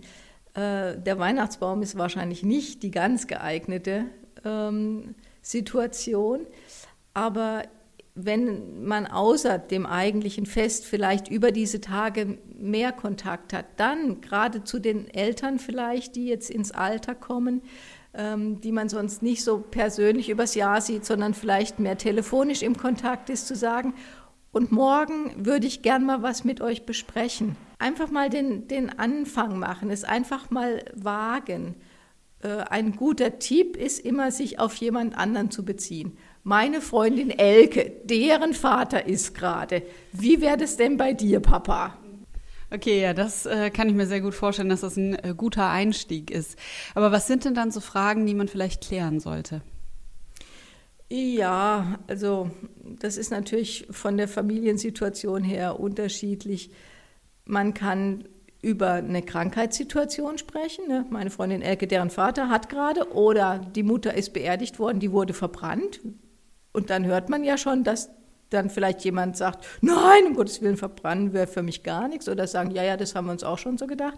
Äh, 0.56 0.98
der 0.98 1.20
Weihnachtsbaum 1.20 1.82
ist 1.82 1.98
wahrscheinlich 1.98 2.44
nicht 2.44 2.82
die 2.82 2.92
ganz 2.92 3.28
geeignete 3.28 4.06
ähm, 4.44 5.16
Situation, 5.42 6.48
aber 7.14 7.64
wenn 8.16 8.86
man 8.86 9.08
außer 9.08 9.60
dem 9.60 9.86
eigentlichen 9.86 10.46
Fest 10.46 10.86
vielleicht 10.86 11.28
über 11.28 11.52
diese 11.52 11.82
Tage 11.82 12.38
mehr 12.58 12.94
Kontakt 12.94 13.52
hat, 13.52 13.66
dann 13.76 14.22
gerade 14.22 14.64
zu 14.64 14.80
den 14.80 15.14
Eltern 15.14 15.60
vielleicht, 15.60 16.16
die 16.16 16.28
jetzt 16.28 16.50
ins 16.50 16.72
Alter 16.72 17.14
kommen, 17.14 17.62
ähm, 18.14 18.62
die 18.62 18.72
man 18.72 18.88
sonst 18.88 19.22
nicht 19.22 19.44
so 19.44 19.58
persönlich 19.60 20.30
übers 20.30 20.56
Jahr 20.56 20.80
sieht, 20.80 21.04
sondern 21.04 21.34
vielleicht 21.34 21.80
mehr 21.80 21.98
telefonisch 21.98 22.62
im 22.62 22.78
Kontakt 22.78 23.30
ist, 23.30 23.48
zu 23.48 23.56
sagen, 23.58 23.94
und 24.56 24.72
morgen 24.72 25.34
würde 25.36 25.68
ich 25.68 25.82
gern 25.82 26.06
mal 26.06 26.24
was 26.24 26.46
mit 26.46 26.62
euch 26.62 26.86
besprechen. 26.86 27.58
Einfach 27.78 28.10
mal 28.10 28.30
den, 28.30 28.70
den 28.70 28.90
Anfang 28.90 29.60
machen, 29.60 29.90
es 29.90 30.06
einfach 30.06 30.50
mal 30.50 30.86
wagen. 30.94 31.76
Äh, 32.42 32.64
ein 32.70 32.96
guter 32.96 33.38
Tipp 33.38 33.76
ist 33.76 34.00
immer, 34.00 34.32
sich 34.32 34.58
auf 34.58 34.74
jemand 34.76 35.18
anderen 35.18 35.52
zu 35.52 35.66
beziehen. 35.66 36.18
Meine 36.44 36.80
Freundin 36.80 37.32
Elke, 37.32 37.92
deren 38.06 38.54
Vater 38.54 39.08
ist 39.08 39.36
gerade. 39.36 39.84
Wie 40.14 40.40
wäre 40.40 40.56
das 40.56 40.78
denn 40.78 40.96
bei 40.96 41.12
dir, 41.12 41.42
Papa? 41.42 41.98
Okay, 42.72 43.02
ja, 43.02 43.14
das 43.14 43.46
äh, 43.46 43.70
kann 43.72 43.90
ich 43.90 43.94
mir 43.94 44.08
sehr 44.08 44.22
gut 44.22 44.36
vorstellen, 44.36 44.70
dass 44.70 44.82
das 44.82 44.96
ein 44.96 45.16
äh, 45.16 45.34
guter 45.36 45.70
Einstieg 45.70 46.32
ist. 46.32 46.58
Aber 46.94 47.12
was 47.12 47.28
sind 47.28 47.44
denn 47.44 47.56
dann 47.56 47.72
so 47.72 47.82
Fragen, 47.82 48.26
die 48.26 48.34
man 48.34 48.48
vielleicht 48.48 48.88
klären 48.88 49.20
sollte? 49.20 49.64
Ja, 51.18 52.00
also 52.08 52.52
das 52.84 53.16
ist 53.16 53.32
natürlich 53.32 53.88
von 53.90 54.18
der 54.18 54.28
Familiensituation 54.28 55.46
her 55.46 55.80
unterschiedlich. 55.80 56.72
Man 57.46 57.74
kann 57.74 58.26
über 58.62 58.96
eine 58.96 59.22
Krankheitssituation 59.22 60.38
sprechen. 60.38 60.90
Ne? 60.90 61.06
Meine 61.10 61.30
Freundin 61.30 61.62
Elke, 61.62 61.88
deren 61.88 62.10
Vater 62.10 62.50
hat 62.50 62.68
gerade, 62.68 63.14
oder 63.14 63.60
die 63.60 63.84
Mutter 63.84 64.14
ist 64.14 64.34
beerdigt 64.34 64.78
worden, 64.78 65.00
die 65.00 65.14
wurde 65.14 65.34
verbrannt. 65.34 66.02
Und 66.74 66.90
dann 66.90 67.06
hört 67.06 67.30
man 67.30 67.46
ja 67.46 67.58
schon, 67.58 67.86
dass 67.86 68.10
dann 68.50 68.70
vielleicht 68.70 69.06
jemand 69.06 69.38
sagt, 69.38 69.66
nein, 69.80 70.26
um 70.28 70.34
Gottes 70.36 70.62
Willen, 70.62 70.76
verbrennen 70.76 71.32
wäre 71.32 71.48
für 71.48 71.64
mich 71.64 71.84
gar 71.84 72.10
nichts. 72.10 72.28
Oder 72.28 72.46
sagen, 72.46 72.72
ja, 72.72 72.84
ja, 72.84 72.98
das 72.98 73.16
haben 73.16 73.28
wir 73.28 73.32
uns 73.32 73.46
auch 73.46 73.58
schon 73.58 73.78
so 73.78 73.88
gedacht. 73.88 74.18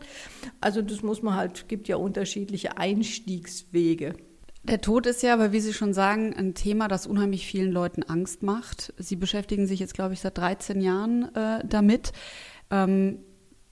Also 0.62 0.82
das 0.82 1.04
muss 1.04 1.22
man 1.22 1.36
halt, 1.36 1.68
gibt 1.68 1.88
ja 1.90 1.98
unterschiedliche 1.98 2.78
Einstiegswege. 2.78 4.16
Der 4.68 4.82
Tod 4.82 5.06
ist 5.06 5.24
ja, 5.24 5.34
aber 5.34 5.54
wie 5.54 5.62
Sie 5.62 5.74
schon 5.74 5.94
sagen, 5.94 6.34
ein 6.34 6.54
Thema, 6.54 6.90
das 6.90 7.08
unheimlich 7.08 7.48
vielen 7.48 7.72
Leuten 7.72 8.04
Angst 8.04 8.44
macht. 8.44 8.94
Sie 8.98 9.16
beschäftigen 9.16 9.66
sich 9.66 9.80
jetzt, 9.80 9.94
glaube 9.94 10.14
ich, 10.14 10.20
seit 10.20 10.38
13 10.38 10.82
Jahren 10.82 11.34
äh, 11.36 11.66
damit. 11.66 12.12
Ähm, 12.70 13.20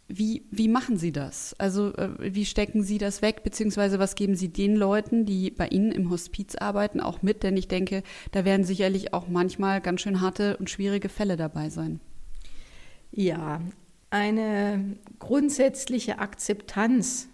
wie, 0.08 0.46
wie 0.52 0.70
machen 0.70 0.96
Sie 0.96 1.12
das? 1.12 1.54
Also 1.58 1.94
äh, 1.96 2.12
wie 2.20 2.46
stecken 2.46 2.82
Sie 2.82 2.98
das 2.98 3.22
weg, 3.22 3.44
beziehungsweise 3.44 4.00
was 4.00 4.16
geben 4.16 4.36
Sie 4.36 4.48
den 4.48 4.78
Leuten, 4.78 5.25
die 5.25 5.52
bei 5.52 5.68
Ihnen 5.68 5.92
im 5.92 6.10
Hospiz 6.12 6.56
arbeiten, 6.56 7.02
auch 7.02 7.22
mit? 7.22 7.44
Denn 7.44 7.58
ich 7.58 7.68
denke, 7.68 8.02
da 8.32 8.46
werden 8.46 8.64
sicherlich 8.64 9.14
auch 9.14 9.28
manchmal 9.28 9.82
ganz 9.82 10.00
schön 10.00 10.22
harte 10.22 10.56
und 10.56 10.70
schwierige 10.70 11.10
Fälle 11.10 11.36
dabei 11.36 11.70
sein. 11.70 12.00
Ja, 13.12 13.60
eine 14.12 14.96
grundsätzliche 15.20 16.20
Akzeptanz 16.20 17.28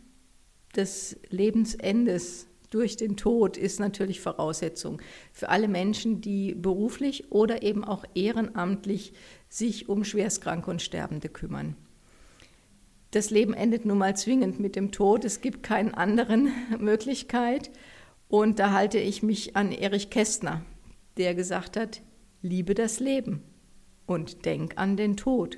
des 0.75 1.19
Lebensendes 1.29 2.47
durch 2.71 2.97
den 2.97 3.17
Tod 3.17 3.57
ist 3.57 3.79
natürlich 3.79 4.21
Voraussetzung 4.21 5.01
für 5.31 5.49
alle 5.49 5.67
Menschen, 5.67 6.21
die 6.21 6.55
beruflich 6.55 7.31
oder 7.31 7.61
eben 7.61 7.83
auch 7.83 8.05
ehrenamtlich 8.15 9.13
sich 9.49 9.89
um 9.89 10.03
Schwerstkranke 10.03 10.71
und 10.71 10.81
Sterbende 10.81 11.29
kümmern. 11.29 11.75
Das 13.11 13.29
Leben 13.29 13.53
endet 13.53 13.85
nun 13.85 13.97
mal 13.97 14.15
zwingend 14.15 14.59
mit 14.59 14.77
dem 14.77 14.91
Tod. 14.91 15.25
Es 15.25 15.41
gibt 15.41 15.63
keine 15.63 15.97
andere 15.97 16.37
Möglichkeit. 16.79 17.69
Und 18.29 18.59
da 18.59 18.71
halte 18.71 18.97
ich 18.97 19.21
mich 19.21 19.57
an 19.57 19.73
Erich 19.73 20.09
Kästner, 20.09 20.61
der 21.17 21.35
gesagt 21.35 21.75
hat, 21.75 22.01
liebe 22.41 22.73
das 22.73 23.01
Leben 23.01 23.43
und 24.05 24.45
denk 24.45 24.77
an 24.77 24.95
den 24.95 25.17
Tod. 25.17 25.57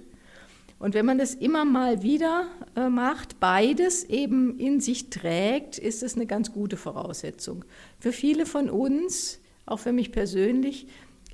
Und 0.83 0.95
wenn 0.95 1.05
man 1.05 1.17
das 1.17 1.33
immer 1.33 1.63
mal 1.63 2.03
wieder 2.03 2.49
äh, 2.75 2.89
macht, 2.89 3.39
beides 3.39 4.03
eben 4.03 4.59
in 4.59 4.81
sich 4.81 5.09
trägt, 5.09 5.77
ist 5.77 6.03
es 6.03 6.15
eine 6.15 6.25
ganz 6.25 6.51
gute 6.51 6.75
Voraussetzung. 6.75 7.63
Für 8.01 8.11
viele 8.11 8.45
von 8.45 8.69
uns, 8.69 9.39
auch 9.65 9.79
für 9.79 9.93
mich 9.93 10.11
persönlich, 10.11 10.87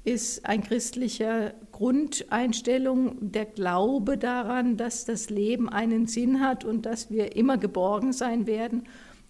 ist 0.04 0.46
ein 0.46 0.62
christlicher 0.62 1.56
Grundeinstellung 1.72 3.32
der 3.32 3.46
Glaube 3.46 4.20
daran, 4.20 4.78
dass 4.78 5.06
das 5.06 5.32
Leben 5.32 5.68
einen 5.68 6.06
Sinn 6.06 6.42
hat 6.42 6.64
und 6.64 6.86
dass 6.86 7.10
wir 7.10 7.36
immer 7.36 7.58
geborgen 7.58 8.14
sein 8.14 8.46
werden 8.46 8.84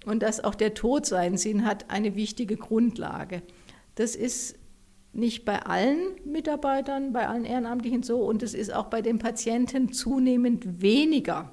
und 0.05 0.21
dass 0.21 0.43
auch 0.43 0.55
der 0.55 0.73
Tod 0.73 1.05
seinen 1.05 1.37
Sinn 1.37 1.63
hat, 1.63 1.89
eine 1.89 2.17
wichtige 2.17 2.57
Grundlage. 2.57 3.41
Das 3.95 4.17
ist 4.17 4.58
nicht 5.13 5.45
bei 5.45 5.61
allen 5.63 5.99
Mitarbeitern, 6.25 7.13
bei 7.13 7.27
allen 7.27 7.45
Ehrenamtlichen 7.45 8.03
so 8.03 8.19
und 8.19 8.43
es 8.43 8.53
ist 8.53 8.73
auch 8.73 8.87
bei 8.87 9.01
den 9.01 9.19
Patienten 9.19 9.91
zunehmend 9.91 10.81
weniger 10.81 11.51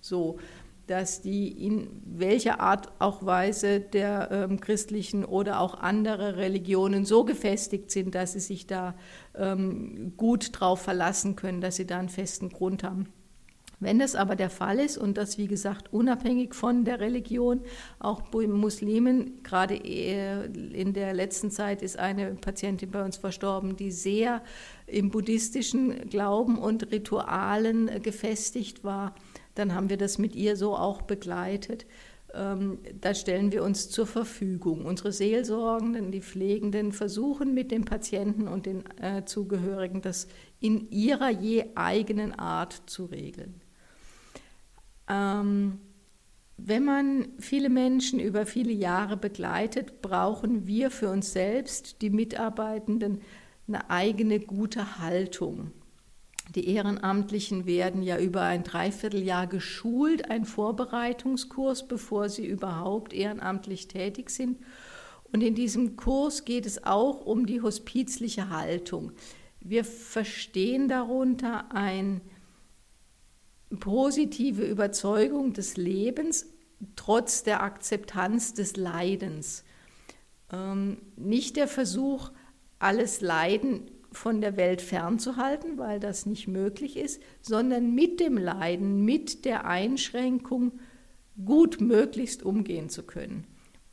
so. 0.00 0.38
dass 0.86 1.20
die 1.20 1.66
in 1.66 1.88
welcher 2.04 2.60
Art 2.60 2.92
auch 3.00 3.26
Weise 3.26 3.80
der 3.80 4.30
ähm, 4.30 4.60
christlichen 4.60 5.24
oder 5.24 5.60
auch 5.60 5.74
andere 5.74 6.36
Religionen 6.36 7.04
so 7.04 7.24
gefestigt 7.24 7.90
sind, 7.90 8.14
dass 8.14 8.34
sie 8.34 8.40
sich 8.40 8.66
da 8.68 8.94
ähm, 9.34 10.12
gut 10.16 10.50
drauf 10.52 10.80
verlassen 10.80 11.34
können, 11.34 11.60
dass 11.60 11.76
sie 11.76 11.86
da 11.86 11.98
einen 11.98 12.08
festen 12.08 12.50
Grund 12.50 12.84
haben. 12.84 13.08
Wenn 13.78 13.98
das 13.98 14.14
aber 14.14 14.36
der 14.36 14.48
Fall 14.48 14.78
ist 14.78 14.96
und 14.96 15.18
das, 15.18 15.36
wie 15.36 15.48
gesagt, 15.48 15.92
unabhängig 15.92 16.54
von 16.54 16.84
der 16.84 16.98
Religion, 16.98 17.60
auch 17.98 18.22
bei 18.22 18.46
Muslimen, 18.46 19.42
gerade 19.42 19.74
in 19.74 20.94
der 20.94 21.12
letzten 21.12 21.50
Zeit 21.50 21.82
ist 21.82 21.98
eine 21.98 22.34
Patientin 22.36 22.90
bei 22.90 23.04
uns 23.04 23.18
verstorben, 23.18 23.76
die 23.76 23.90
sehr 23.90 24.42
im 24.86 25.10
buddhistischen 25.10 26.08
Glauben 26.08 26.58
und 26.58 26.90
Ritualen 26.90 28.02
gefestigt 28.02 28.82
war, 28.82 29.14
dann 29.54 29.74
haben 29.74 29.90
wir 29.90 29.98
das 29.98 30.16
mit 30.16 30.34
ihr 30.34 30.56
so 30.56 30.74
auch 30.74 31.02
begleitet. 31.02 31.86
Ähm, 32.32 32.78
da 33.00 33.14
stellen 33.14 33.52
wir 33.52 33.62
uns 33.62 33.90
zur 33.90 34.06
Verfügung. 34.06 34.86
Unsere 34.86 35.12
Seelsorgenden, 35.12 36.12
die 36.12 36.22
Pflegenden 36.22 36.92
versuchen 36.92 37.52
mit 37.52 37.70
den 37.70 37.84
Patienten 37.84 38.48
und 38.48 38.64
den 38.66 38.84
äh, 39.00 39.24
Zugehörigen 39.26 40.00
das 40.00 40.28
in 40.60 40.90
ihrer 40.90 41.30
je 41.30 41.64
eigenen 41.74 42.32
Art 42.32 42.82
zu 42.86 43.06
regeln. 43.06 43.60
Ähm, 45.08 45.78
wenn 46.58 46.84
man 46.84 47.28
viele 47.38 47.68
Menschen 47.68 48.18
über 48.18 48.46
viele 48.46 48.72
Jahre 48.72 49.16
begleitet, 49.16 50.00
brauchen 50.00 50.66
wir 50.66 50.90
für 50.90 51.10
uns 51.10 51.32
selbst, 51.32 52.00
die 52.00 52.10
Mitarbeitenden, 52.10 53.20
eine 53.68 53.90
eigene 53.90 54.40
gute 54.40 54.98
Haltung. 54.98 55.72
Die 56.54 56.68
Ehrenamtlichen 56.68 57.66
werden 57.66 58.02
ja 58.02 58.18
über 58.18 58.42
ein 58.42 58.62
Dreivierteljahr 58.62 59.48
geschult, 59.48 60.30
ein 60.30 60.44
Vorbereitungskurs, 60.44 61.88
bevor 61.88 62.28
sie 62.28 62.46
überhaupt 62.46 63.12
ehrenamtlich 63.12 63.88
tätig 63.88 64.30
sind. 64.30 64.58
Und 65.32 65.42
in 65.42 65.56
diesem 65.56 65.96
Kurs 65.96 66.44
geht 66.44 66.64
es 66.64 66.84
auch 66.84 67.26
um 67.26 67.46
die 67.46 67.60
hospizliche 67.60 68.48
Haltung. 68.48 69.12
Wir 69.60 69.84
verstehen 69.84 70.88
darunter 70.88 71.74
ein 71.74 72.20
positive 73.80 74.64
Überzeugung 74.64 75.52
des 75.52 75.76
Lebens 75.76 76.46
trotz 76.94 77.42
der 77.42 77.62
Akzeptanz 77.62 78.54
des 78.54 78.76
Leidens. 78.76 79.64
Ähm, 80.52 80.98
nicht 81.16 81.56
der 81.56 81.68
Versuch, 81.68 82.30
alles 82.78 83.20
Leiden 83.20 83.90
von 84.12 84.40
der 84.40 84.56
Welt 84.56 84.82
fernzuhalten, 84.82 85.78
weil 85.78 86.00
das 86.00 86.26
nicht 86.26 86.48
möglich 86.48 86.96
ist, 86.96 87.20
sondern 87.40 87.94
mit 87.94 88.20
dem 88.20 88.38
Leiden, 88.38 89.04
mit 89.04 89.44
der 89.44 89.66
Einschränkung 89.66 90.72
gut 91.44 91.80
möglichst 91.80 92.42
umgehen 92.42 92.88
zu 92.88 93.02
können 93.02 93.44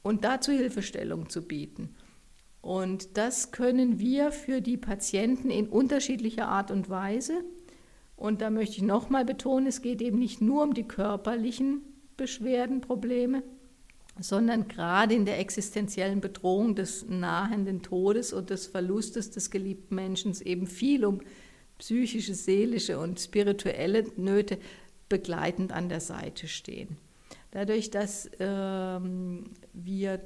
und 0.02 0.24
dazu 0.24 0.52
Hilfestellung 0.52 1.30
zu 1.30 1.42
bieten. 1.42 1.96
Und 2.62 3.18
das 3.18 3.52
können 3.52 4.00
wir 4.00 4.32
für 4.32 4.62
die 4.62 4.78
Patienten 4.78 5.50
in 5.50 5.68
unterschiedlicher 5.68 6.48
Art 6.48 6.72
und 6.72 6.90
Weise. 6.90 7.44
Und 8.16 8.42
da 8.42 8.50
möchte 8.50 8.78
ich 8.78 8.82
nochmal 8.84 9.26
betonen, 9.26 9.68
es 9.68 9.82
geht 9.82 10.02
eben 10.02 10.20
nicht 10.20 10.42
nur 10.42 10.64
um 10.64 10.74
die 10.74 10.88
körperlichen 10.88 11.82
Beschwerden, 12.16 12.82
Probleme, 12.82 13.44
sondern 14.20 14.68
gerade 14.68 15.16
in 15.16 15.26
der 15.26 15.40
existenziellen 15.40 16.22
Bedrohung 16.22 16.76
des 16.76 17.08
nahenden 17.10 17.82
Todes 17.82 18.32
und 18.32 18.50
des 18.50 18.68
Verlustes 18.68 19.32
des 19.32 19.50
geliebten 19.50 19.96
Menschen 19.96 20.36
eben 20.44 20.68
viel 20.68 21.06
um 21.06 21.22
psychische, 21.80 22.36
seelische 22.36 23.00
und 23.00 23.20
spirituelle 23.20 24.06
Nöte 24.16 24.60
begleitend 25.10 25.72
an 25.72 25.90
der 25.90 26.00
Seite 26.00 26.48
stehen. 26.48 26.98
Dadurch, 27.52 27.92
dass 27.92 28.30
ähm, 28.40 29.52
wir 29.74 30.22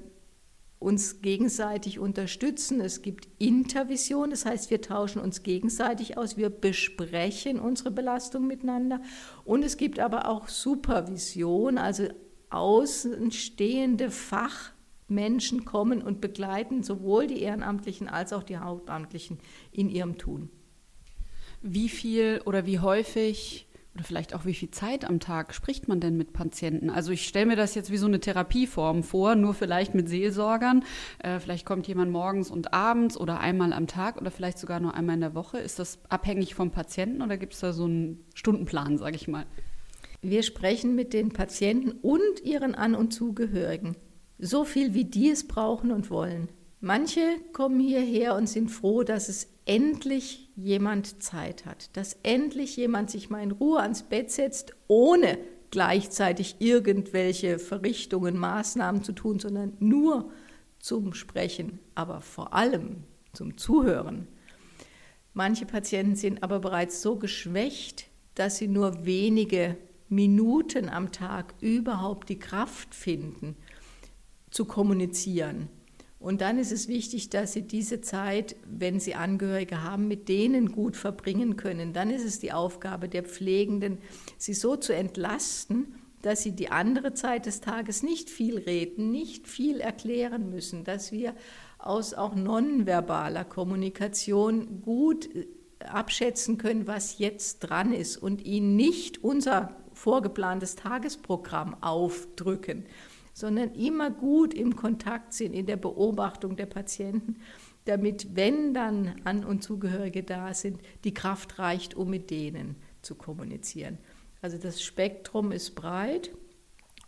uns 0.79 1.21
gegenseitig 1.21 1.99
unterstützen. 1.99 2.81
Es 2.81 3.01
gibt 3.01 3.27
Intervision, 3.39 4.29
das 4.29 4.45
heißt, 4.45 4.69
wir 4.69 4.81
tauschen 4.81 5.21
uns 5.21 5.43
gegenseitig 5.43 6.17
aus, 6.17 6.37
wir 6.37 6.49
besprechen 6.49 7.59
unsere 7.59 7.91
Belastung 7.91 8.45
miteinander. 8.45 9.01
Und 9.43 9.63
es 9.63 9.77
gibt 9.77 9.99
aber 9.99 10.29
auch 10.29 10.47
Supervision, 10.47 11.77
also 11.77 12.07
außenstehende 12.49 14.11
Fachmenschen 14.11 15.65
kommen 15.65 16.01
und 16.01 16.21
begleiten 16.21 16.83
sowohl 16.83 17.27
die 17.27 17.41
Ehrenamtlichen 17.41 18.07
als 18.07 18.31
auch 18.31 18.43
die 18.43 18.57
Hauptamtlichen 18.57 19.39
in 19.71 19.89
ihrem 19.89 20.17
Tun. 20.17 20.49
Wie 21.63 21.89
viel 21.89 22.41
oder 22.45 22.67
wie 22.67 22.79
häufig 22.79 23.66
oder 23.97 24.03
vielleicht 24.03 24.35
auch 24.35 24.45
wie 24.45 24.53
viel 24.53 24.69
Zeit 24.69 25.05
am 25.05 25.19
Tag 25.19 25.55
spricht 25.55 25.87
man 25.87 25.99
denn 25.99 26.17
mit 26.17 26.31
Patienten? 26.31 26.91
Also 26.91 27.11
ich 27.11 27.27
stelle 27.27 27.47
mir 27.47 27.55
das 27.55 27.73
jetzt 27.73 27.91
wie 27.91 27.97
so 27.97 28.05
eine 28.05 28.19
Therapieform 28.19 29.01
vor, 29.01 29.33
nur 29.33 29.55
vielleicht 29.55 29.95
mit 29.95 30.07
Seelsorgern. 30.07 30.83
Äh, 31.17 31.39
vielleicht 31.39 31.65
kommt 31.65 31.87
jemand 31.87 32.11
morgens 32.11 32.51
und 32.51 32.75
abends 32.75 33.17
oder 33.17 33.39
einmal 33.39 33.73
am 33.73 33.87
Tag 33.87 34.21
oder 34.21 34.29
vielleicht 34.29 34.59
sogar 34.59 34.79
nur 34.79 34.93
einmal 34.93 35.15
in 35.15 35.21
der 35.21 35.33
Woche. 35.33 35.57
Ist 35.57 35.79
das 35.79 35.97
abhängig 36.09 36.53
vom 36.53 36.69
Patienten 36.69 37.23
oder 37.23 37.37
gibt 37.37 37.53
es 37.53 37.59
da 37.59 37.73
so 37.73 37.85
einen 37.85 38.23
Stundenplan, 38.35 38.99
sage 38.99 39.15
ich 39.15 39.27
mal? 39.27 39.47
Wir 40.21 40.43
sprechen 40.43 40.93
mit 40.93 41.13
den 41.13 41.29
Patienten 41.29 41.91
und 41.91 42.43
ihren 42.43 42.75
An- 42.75 42.95
und 42.95 43.15
Zugehörigen. 43.15 43.95
So 44.37 44.63
viel, 44.63 44.93
wie 44.93 45.05
die 45.05 45.31
es 45.31 45.47
brauchen 45.47 45.91
und 45.91 46.11
wollen. 46.11 46.49
Manche 46.81 47.21
kommen 47.51 47.79
hierher 47.79 48.35
und 48.35 48.47
sind 48.47 48.69
froh, 48.69 49.01
dass 49.01 49.27
es 49.27 49.56
endlich 49.67 50.49
jemand 50.55 51.21
Zeit 51.21 51.65
hat, 51.65 51.95
dass 51.95 52.17
endlich 52.23 52.75
jemand 52.77 53.11
sich 53.11 53.29
mal 53.29 53.43
in 53.43 53.51
Ruhe 53.51 53.79
ans 53.79 54.03
Bett 54.03 54.31
setzt, 54.31 54.75
ohne 54.87 55.37
gleichzeitig 55.69 56.55
irgendwelche 56.59 57.59
Verrichtungen, 57.59 58.37
Maßnahmen 58.37 59.03
zu 59.03 59.11
tun, 59.11 59.39
sondern 59.39 59.73
nur 59.79 60.31
zum 60.79 61.13
Sprechen, 61.13 61.79
aber 61.95 62.21
vor 62.21 62.53
allem 62.53 63.03
zum 63.33 63.57
Zuhören. 63.57 64.27
Manche 65.33 65.65
Patienten 65.65 66.15
sind 66.15 66.41
aber 66.41 66.59
bereits 66.59 67.01
so 67.01 67.17
geschwächt, 67.17 68.07
dass 68.35 68.57
sie 68.57 68.67
nur 68.67 69.05
wenige 69.05 69.77
Minuten 70.09 70.89
am 70.89 71.11
Tag 71.11 71.53
überhaupt 71.59 72.29
die 72.29 72.39
Kraft 72.39 72.95
finden, 72.95 73.55
zu 74.49 74.65
kommunizieren. 74.65 75.69
Und 76.27 76.41
dann 76.41 76.59
ist 76.59 76.73
es 76.73 76.89
wichtig, 76.89 77.29
dass 77.29 77.53
Sie 77.53 77.61
diese 77.61 78.01
Zeit, 78.01 78.57
wenn 78.65 78.99
Sie 78.99 79.15
Angehörige 79.15 79.83
haben, 79.83 80.09
mit 80.09 80.27
denen 80.27 80.73
gut 80.73 80.97
verbringen 80.97 81.55
können. 81.55 81.93
Dann 81.93 82.09
ist 82.09 82.25
es 82.25 82.37
die 82.37 82.51
Aufgabe 82.51 83.07
der 83.07 83.23
Pflegenden, 83.23 83.99
sie 84.37 84.53
so 84.53 84.75
zu 84.75 84.93
entlasten, 84.93 85.95
dass 86.21 86.43
sie 86.43 86.51
die 86.51 86.67
andere 86.67 87.13
Zeit 87.13 87.45
des 87.45 87.61
Tages 87.61 88.03
nicht 88.03 88.29
viel 88.29 88.57
reden, 88.57 89.09
nicht 89.09 89.47
viel 89.47 89.79
erklären 89.79 90.49
müssen, 90.49 90.83
dass 90.83 91.13
wir 91.13 91.33
aus 91.79 92.13
auch 92.13 92.35
nonverbaler 92.35 93.45
Kommunikation 93.45 94.81
gut 94.81 95.29
abschätzen 95.79 96.57
können, 96.57 96.87
was 96.87 97.19
jetzt 97.19 97.59
dran 97.59 97.93
ist 97.93 98.17
und 98.17 98.45
ihnen 98.45 98.75
nicht 98.75 99.23
unser 99.23 99.77
vorgeplantes 99.93 100.75
Tagesprogramm 100.75 101.81
aufdrücken, 101.81 102.85
sondern 103.37 103.75
immer 103.75 104.09
gut 104.09 104.55
im 104.55 104.75
Kontakt 104.75 105.31
sind, 105.31 105.53
in 105.53 105.67
der 105.67 105.77
Beobachtung 105.77 106.55
der 106.55 106.65
Patienten, 106.65 107.35
damit, 107.85 108.35
wenn 108.35 108.73
dann 108.73 109.13
An- 109.25 109.45
und 109.45 109.61
Zugehörige 109.61 110.23
da 110.23 110.55
sind, 110.55 110.81
die 111.03 111.13
Kraft 111.13 111.59
reicht, 111.59 111.93
um 111.93 112.09
mit 112.09 112.31
denen 112.31 112.77
zu 113.03 113.13
kommunizieren. 113.13 113.99
Also 114.41 114.57
das 114.57 114.81
Spektrum 114.81 115.51
ist 115.51 115.75
breit 115.75 116.31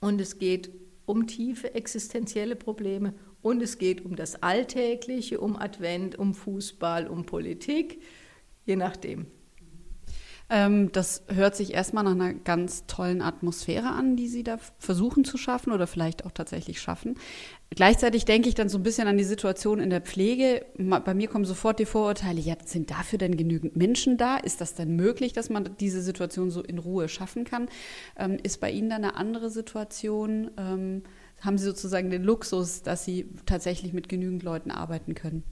und 0.01 0.21
es 0.21 0.37
geht 0.37 0.69
um 1.07 1.25
tiefe 1.25 1.73
existenzielle 1.73 2.55
Probleme 2.55 3.15
und 3.41 3.63
es 3.63 3.79
geht 3.79 4.05
um 4.05 4.15
das 4.15 4.43
Alltägliche, 4.43 5.39
um 5.39 5.55
Advent, 5.55 6.19
um 6.19 6.35
Fußball, 6.35 7.07
um 7.07 7.25
Politik, 7.25 8.03
je 8.67 8.75
nachdem. 8.75 9.25
Ähm, 10.49 10.91
das 10.91 11.23
hört 11.27 11.55
sich 11.55 11.73
erstmal 11.73 12.03
nach 12.03 12.12
einer 12.12 12.33
ganz 12.33 12.88
tollen 12.88 13.21
Atmosphäre 13.21 13.89
an, 13.89 14.15
die 14.15 14.27
Sie 14.27 14.43
da 14.43 14.57
versuchen 14.79 15.23
zu 15.23 15.38
schaffen 15.38 15.71
oder 15.71 15.85
vielleicht 15.85 16.25
auch 16.25 16.31
tatsächlich 16.31 16.81
schaffen. 16.81 17.15
Gleichzeitig 17.69 18.25
denke 18.25 18.49
ich 18.49 18.55
dann 18.55 18.67
so 18.67 18.79
ein 18.79 18.83
bisschen 18.83 19.07
an 19.07 19.17
die 19.17 19.23
Situation 19.23 19.79
in 19.79 19.91
der 19.91 20.01
Pflege. 20.01 20.65
Bei 20.77 21.13
mir 21.13 21.27
kommen 21.27 21.45
sofort 21.45 21.77
die 21.77 21.85
Vorurteile, 21.85 22.41
ja, 22.41 22.55
sind 22.65 22.89
dafür 22.89 23.19
denn 23.19 23.38
genügend 23.38 23.75
Menschen 23.75 24.17
da? 24.17 24.38
Ist 24.38 24.59
das 24.59 24.73
denn 24.73 24.95
möglich, 24.95 25.33
dass 25.33 25.51
man 25.51 25.69
diese 25.79 26.01
Situation 26.01 26.49
so 26.49 26.63
in 26.63 26.79
Ruhe 26.79 27.09
schaffen 27.09 27.43
kann? 27.43 27.69
Ähm, 28.17 28.38
ist 28.41 28.59
bei 28.59 28.71
Ihnen 28.71 28.89
da 28.89 28.95
eine 28.95 29.15
andere 29.15 29.51
Situation? 29.51 30.49
Ähm, 30.57 31.03
haben 31.41 31.59
Sie 31.59 31.65
sozusagen 31.65 32.09
den 32.09 32.23
Luxus, 32.23 32.81
dass 32.81 33.05
Sie 33.05 33.29
tatsächlich 33.45 33.93
mit 33.93 34.09
genügend 34.09 34.41
Leuten 34.41 34.71
arbeiten 34.71 35.13
können? 35.13 35.43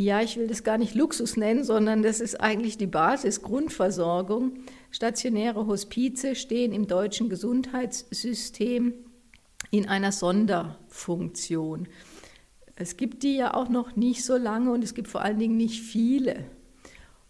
Ja, 0.00 0.22
ich 0.22 0.36
will 0.36 0.46
das 0.46 0.62
gar 0.62 0.78
nicht 0.78 0.94
Luxus 0.94 1.36
nennen, 1.36 1.64
sondern 1.64 2.04
das 2.04 2.20
ist 2.20 2.40
eigentlich 2.40 2.78
die 2.78 2.86
Basis, 2.86 3.42
Grundversorgung. 3.42 4.60
Stationäre 4.92 5.66
Hospize 5.66 6.36
stehen 6.36 6.72
im 6.72 6.86
deutschen 6.86 7.28
Gesundheitssystem 7.28 8.94
in 9.72 9.88
einer 9.88 10.12
Sonderfunktion. 10.12 11.88
Es 12.76 12.96
gibt 12.96 13.24
die 13.24 13.34
ja 13.34 13.54
auch 13.54 13.68
noch 13.68 13.96
nicht 13.96 14.24
so 14.24 14.36
lange 14.36 14.70
und 14.70 14.84
es 14.84 14.94
gibt 14.94 15.08
vor 15.08 15.22
allen 15.22 15.40
Dingen 15.40 15.56
nicht 15.56 15.82
viele. 15.82 16.44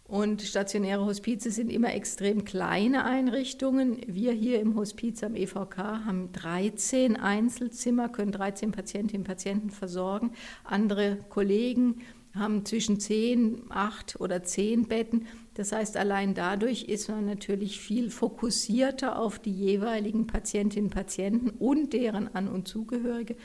Und 0.05 0.43
stationäre 0.43 1.07
Hospize 1.07 1.51
sind 1.51 1.71
immer 1.71 1.95
extrem 1.95 2.45
kleine 2.45 3.05
Einrichtungen. 3.05 3.99
Wir 4.07 4.33
hier 4.33 4.61
im 4.61 4.75
Hospiz 4.75 5.23
am 5.23 5.35
EVK 5.35 5.79
haben 5.79 6.33
13 6.33 7.17
Einzelzimmer, 7.17 8.11
können 8.11 8.33
13 8.33 8.73
Patientinnen 8.73 9.23
und 9.23 9.27
Patienten 9.27 9.71
versorgen. 9.71 10.33
Andere 10.65 11.19
Kollegen 11.31 12.03
haben 12.35 12.65
zwischen 12.65 13.01
10, 13.01 13.65
8 13.71 14.21
oder 14.21 14.43
10 14.43 14.89
Betten. 14.89 15.27
Das 15.55 15.73
heißt, 15.73 15.97
allein 15.97 16.35
dadurch 16.35 16.85
ist 16.85 17.09
man 17.09 17.27
natürlich 17.27 17.81
viel 17.81 18.11
fokussierter 18.11 19.19
auf 19.19 19.39
die 19.39 19.53
jeweiligen 19.53 20.27
Patientinnen 20.27 20.87
und 20.89 20.95
Patienten 20.95 21.51
und 21.51 21.93
deren 21.93 22.35
An- 22.35 22.49
und 22.49 22.69
Zugehörige. 22.69 23.37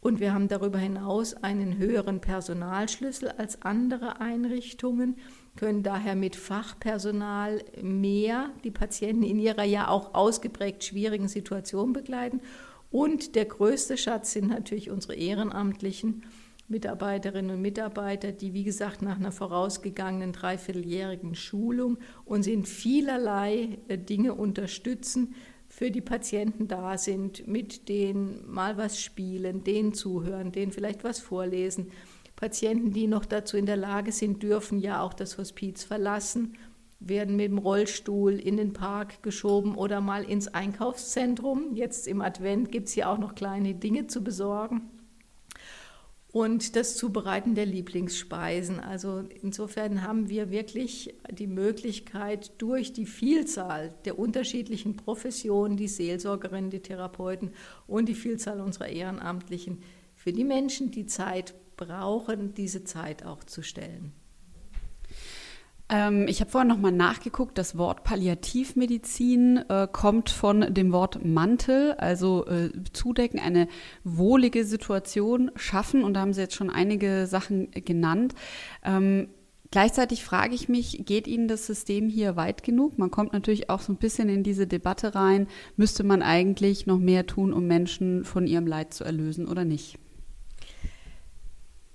Und 0.00 0.18
wir 0.18 0.32
haben 0.32 0.48
darüber 0.48 0.78
hinaus 0.78 1.34
einen 1.34 1.76
höheren 1.76 2.20
Personalschlüssel 2.20 3.28
als 3.28 3.60
andere 3.62 4.20
Einrichtungen 4.20 5.16
können 5.56 5.82
daher 5.82 6.16
mit 6.16 6.36
Fachpersonal 6.36 7.62
mehr 7.82 8.50
die 8.64 8.70
Patienten 8.70 9.22
in 9.22 9.38
ihrer 9.38 9.64
ja 9.64 9.88
auch 9.88 10.14
ausgeprägt 10.14 10.84
schwierigen 10.84 11.28
Situation 11.28 11.92
begleiten. 11.92 12.40
Und 12.90 13.34
der 13.34 13.44
größte 13.44 13.96
Schatz 13.96 14.32
sind 14.32 14.48
natürlich 14.48 14.90
unsere 14.90 15.14
ehrenamtlichen 15.14 16.24
Mitarbeiterinnen 16.70 17.56
und 17.56 17.62
Mitarbeiter, 17.62 18.32
die, 18.32 18.54
wie 18.54 18.64
gesagt, 18.64 19.02
nach 19.02 19.16
einer 19.16 19.32
vorausgegangenen 19.32 20.32
dreivierteljährigen 20.32 21.34
Schulung 21.34 21.98
uns 22.24 22.46
in 22.46 22.64
vielerlei 22.64 23.78
äh, 23.88 23.98
Dinge 23.98 24.34
unterstützen, 24.34 25.34
für 25.68 25.92
die 25.92 26.00
Patienten 26.00 26.66
da 26.66 26.98
sind, 26.98 27.46
mit 27.46 27.88
denen 27.88 28.42
mal 28.50 28.76
was 28.76 29.00
spielen, 29.00 29.62
denen 29.62 29.94
zuhören, 29.94 30.50
denen 30.50 30.72
vielleicht 30.72 31.04
was 31.04 31.20
vorlesen 31.20 31.92
Patienten, 32.40 32.90
die 32.92 33.06
noch 33.06 33.26
dazu 33.26 33.58
in 33.58 33.66
der 33.66 33.76
Lage 33.76 34.12
sind, 34.12 34.42
dürfen 34.42 34.78
ja 34.78 35.02
auch 35.02 35.12
das 35.12 35.36
Hospiz 35.36 35.84
verlassen, 35.84 36.54
werden 36.98 37.36
mit 37.36 37.50
dem 37.50 37.58
Rollstuhl 37.58 38.32
in 38.32 38.56
den 38.56 38.72
Park 38.72 39.22
geschoben 39.22 39.74
oder 39.74 40.00
mal 40.00 40.24
ins 40.24 40.48
Einkaufszentrum. 40.48 41.74
Jetzt 41.74 42.08
im 42.08 42.22
Advent 42.22 42.72
gibt 42.72 42.88
es 42.88 42.94
ja 42.94 43.12
auch 43.12 43.18
noch 43.18 43.34
kleine 43.34 43.74
Dinge 43.74 44.06
zu 44.06 44.24
besorgen. 44.24 44.88
Und 46.32 46.76
das 46.76 46.96
Zubereiten 46.96 47.56
der 47.56 47.66
Lieblingsspeisen. 47.66 48.78
Also 48.78 49.24
insofern 49.42 50.02
haben 50.02 50.28
wir 50.28 50.50
wirklich 50.50 51.14
die 51.28 51.48
Möglichkeit, 51.48 52.52
durch 52.58 52.92
die 52.92 53.06
Vielzahl 53.06 53.94
der 54.04 54.16
unterschiedlichen 54.16 54.96
Professionen, 54.96 55.76
die 55.76 55.88
Seelsorgerinnen, 55.88 56.70
die 56.70 56.80
Therapeuten 56.80 57.50
und 57.88 58.08
die 58.08 58.14
Vielzahl 58.14 58.60
unserer 58.60 58.88
Ehrenamtlichen, 58.88 59.82
für 60.14 60.32
die 60.32 60.44
Menschen 60.44 60.90
die 60.92 61.06
Zeit 61.06 61.54
brauchen, 61.76 62.54
diese 62.54 62.84
Zeit 62.84 63.24
auch 63.24 63.42
zu 63.42 63.62
stellen. 63.62 64.12
Ähm, 65.90 66.26
ich 66.28 66.40
habe 66.40 66.50
vorhin 66.50 66.68
nochmal 66.68 66.92
nachgeguckt. 66.92 67.58
Das 67.58 67.76
Wort 67.76 68.04
Palliativmedizin 68.04 69.64
äh, 69.68 69.88
kommt 69.90 70.30
von 70.30 70.72
dem 70.72 70.92
Wort 70.92 71.24
Mantel, 71.24 71.92
also 71.94 72.46
äh, 72.46 72.70
zudecken, 72.92 73.40
eine 73.40 73.66
wohlige 74.04 74.64
Situation 74.64 75.50
schaffen. 75.56 76.04
Und 76.04 76.14
da 76.14 76.20
haben 76.20 76.32
Sie 76.32 76.40
jetzt 76.40 76.54
schon 76.54 76.70
einige 76.70 77.26
Sachen 77.26 77.70
genannt. 77.72 78.34
Ähm, 78.84 79.28
Gleichzeitig 79.72 80.24
frage 80.24 80.56
ich 80.56 80.68
mich, 80.68 81.04
geht 81.06 81.28
Ihnen 81.28 81.46
das 81.46 81.64
System 81.64 82.08
hier 82.08 82.34
weit 82.34 82.64
genug? 82.64 82.98
Man 82.98 83.12
kommt 83.12 83.32
natürlich 83.32 83.70
auch 83.70 83.80
so 83.80 83.92
ein 83.92 83.98
bisschen 83.98 84.28
in 84.28 84.42
diese 84.42 84.66
Debatte 84.66 85.14
rein, 85.14 85.46
müsste 85.76 86.02
man 86.02 86.22
eigentlich 86.22 86.86
noch 86.86 86.98
mehr 86.98 87.24
tun, 87.24 87.52
um 87.52 87.68
Menschen 87.68 88.24
von 88.24 88.48
ihrem 88.48 88.66
Leid 88.66 88.92
zu 88.92 89.04
erlösen 89.04 89.46
oder 89.46 89.64
nicht? 89.64 89.96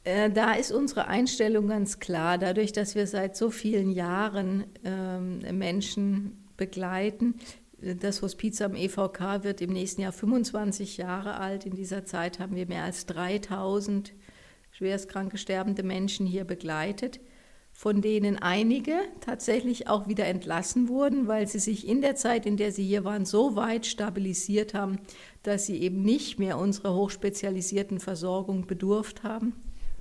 Äh, 0.05 0.29
da 0.29 0.53
ist 0.53 0.71
unsere 0.71 1.07
Einstellung 1.07 1.67
ganz 1.67 1.99
klar. 1.99 2.37
Dadurch, 2.37 2.71
dass 2.71 2.93
wir 2.95 3.07
seit 3.07 3.35
so 3.35 3.49
vielen 3.49 3.89
Jahren 3.89 4.65
ähm, 4.83 5.39
Menschen 5.57 6.45
begleiten, 6.57 7.35
äh, 7.81 7.95
das 7.95 8.21
Hospiz 8.21 8.61
am 8.61 8.75
EVK 8.75 9.43
wird 9.43 9.61
im 9.61 9.73
nächsten 9.73 10.01
Jahr 10.01 10.11
25 10.11 10.97
Jahre 10.97 11.37
alt. 11.39 11.65
In 11.65 11.75
dieser 11.75 12.05
Zeit 12.05 12.39
haben 12.39 12.55
wir 12.55 12.67
mehr 12.67 12.83
als 12.83 13.07
3000 13.07 14.13
schwerstkranke 14.71 15.39
sterbende 15.39 15.81
Menschen 15.81 16.27
hier 16.27 16.43
begleitet, 16.43 17.19
von 17.73 18.01
denen 18.01 18.37
einige 18.37 18.99
tatsächlich 19.21 19.87
auch 19.87 20.07
wieder 20.07 20.27
entlassen 20.27 20.87
wurden, 20.87 21.27
weil 21.27 21.47
sie 21.47 21.59
sich 21.59 21.87
in 21.87 22.01
der 22.01 22.15
Zeit, 22.15 22.45
in 22.45 22.57
der 22.57 22.71
sie 22.71 22.85
hier 22.85 23.05
waren, 23.05 23.25
so 23.25 23.55
weit 23.55 23.87
stabilisiert 23.87 24.75
haben, 24.75 24.99
dass 25.41 25.65
sie 25.65 25.81
eben 25.81 26.03
nicht 26.03 26.37
mehr 26.37 26.59
unserer 26.59 26.93
hochspezialisierten 26.93 27.99
Versorgung 27.99 28.67
bedurft 28.67 29.23
haben. 29.23 29.53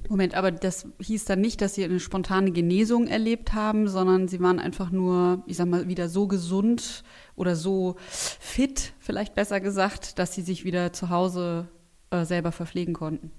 Moment, 0.09 0.35
aber 0.35 0.51
das 0.51 0.87
hieß 1.01 1.25
dann 1.25 1.41
nicht, 1.41 1.61
dass 1.61 1.75
Sie 1.75 1.85
eine 1.85 1.99
spontane 1.99 2.53
Genesung 2.53 3.07
erlebt 3.07 3.55
haben, 3.55 3.89
sondern 3.89 4.29
Sie 4.29 4.41
waren 4.41 4.59
einfach 4.59 4.91
nur, 4.91 5.43
ich 5.47 5.57
sag 5.57 5.67
mal, 5.67 5.89
wieder 5.89 6.09
so 6.09 6.27
gesund 6.29 7.05
oder 7.37 7.57
so 7.57 7.97
fit, 7.99 8.93
vielleicht 8.99 9.35
besser 9.35 9.61
gesagt, 9.61 10.19
dass 10.19 10.35
Sie 10.35 10.43
sich 10.43 10.65
wieder 10.65 10.93
zu 10.93 11.09
Hause 11.09 11.69
äh, 12.11 12.25
selber 12.25 12.53
verpflegen 12.53 12.95
konnten. 12.95 13.31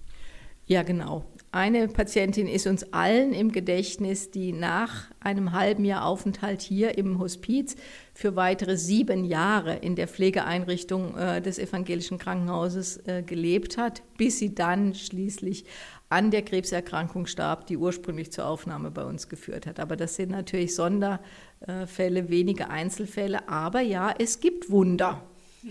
Ja, 0.65 0.81
genau. 0.81 1.25
Eine 1.55 1.87
Patientin 1.87 2.49
ist 2.49 2.67
uns 2.67 2.91
allen 2.91 3.31
im 3.31 3.53
Gedächtnis, 3.53 4.29
die 4.29 4.51
nach 4.51 5.05
einem 5.21 5.53
halben 5.53 5.85
Jahr 5.85 6.05
Aufenthalt 6.05 6.61
hier 6.61 6.97
im 6.97 7.17
Hospiz 7.17 7.77
für 8.13 8.35
weitere 8.35 8.75
sieben 8.75 9.23
Jahre 9.23 9.77
in 9.77 9.95
der 9.95 10.09
Pflegeeinrichtung 10.09 11.17
äh, 11.17 11.41
des 11.41 11.57
evangelischen 11.57 12.17
Krankenhauses 12.17 12.97
äh, 13.07 13.23
gelebt 13.25 13.77
hat, 13.77 14.03
bis 14.17 14.37
sie 14.37 14.53
dann 14.53 14.95
schließlich 14.95 15.63
an 16.09 16.29
der 16.29 16.41
Krebserkrankung 16.41 17.25
starb, 17.25 17.67
die 17.67 17.77
ursprünglich 17.77 18.33
zur 18.33 18.47
Aufnahme 18.47 18.91
bei 18.91 19.05
uns 19.05 19.29
geführt 19.29 19.65
hat. 19.65 19.79
Aber 19.79 19.95
das 19.95 20.17
sind 20.17 20.31
natürlich 20.31 20.75
Sonderfälle, 20.75 22.27
wenige 22.27 22.69
Einzelfälle. 22.69 23.47
Aber 23.47 23.79
ja, 23.79 24.13
es 24.19 24.41
gibt 24.41 24.69
Wunder. 24.69 25.23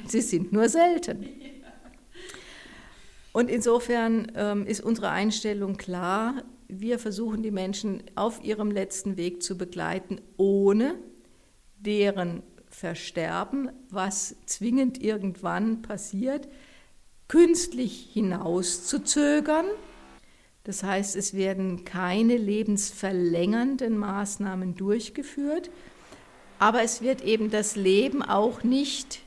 Sie 0.07 0.23
sind 0.23 0.51
nur 0.51 0.71
selten. 0.71 1.27
Und 3.35 3.51
insofern 3.51 4.33
ähm, 4.35 4.67
ist 4.67 4.81
unsere 4.81 5.11
Einstellung 5.11 5.77
klar. 5.77 6.45
Wir 6.69 6.99
versuchen 6.99 7.43
die 7.43 7.51
Menschen 7.51 8.03
auf 8.15 8.43
ihrem 8.43 8.71
letzten 8.71 9.19
Weg 9.19 9.43
zu 9.43 9.59
begleiten, 9.59 10.23
ohne 10.39 10.95
deren 11.77 12.43
Versterben, 12.69 13.71
was 13.91 14.35
zwingend 14.47 15.03
irgendwann 15.03 15.83
passiert, 15.83 16.49
künstlich 17.29 18.09
hinauszuzögern 18.15 19.67
das 20.65 20.83
heißt, 20.83 21.15
es 21.15 21.35
werden 21.35 21.85
keine 21.85 22.39
lebensverlängernden 22.39 23.99
Maßnahmen 23.99 24.75
durchgeführt, 24.75 25.71
aber 26.59 26.83
es 26.83 27.03
wird 27.03 27.23
eben 27.23 27.51
das 27.51 27.77
Leben 27.77 28.23
auch 28.23 28.63
nicht 28.63 29.21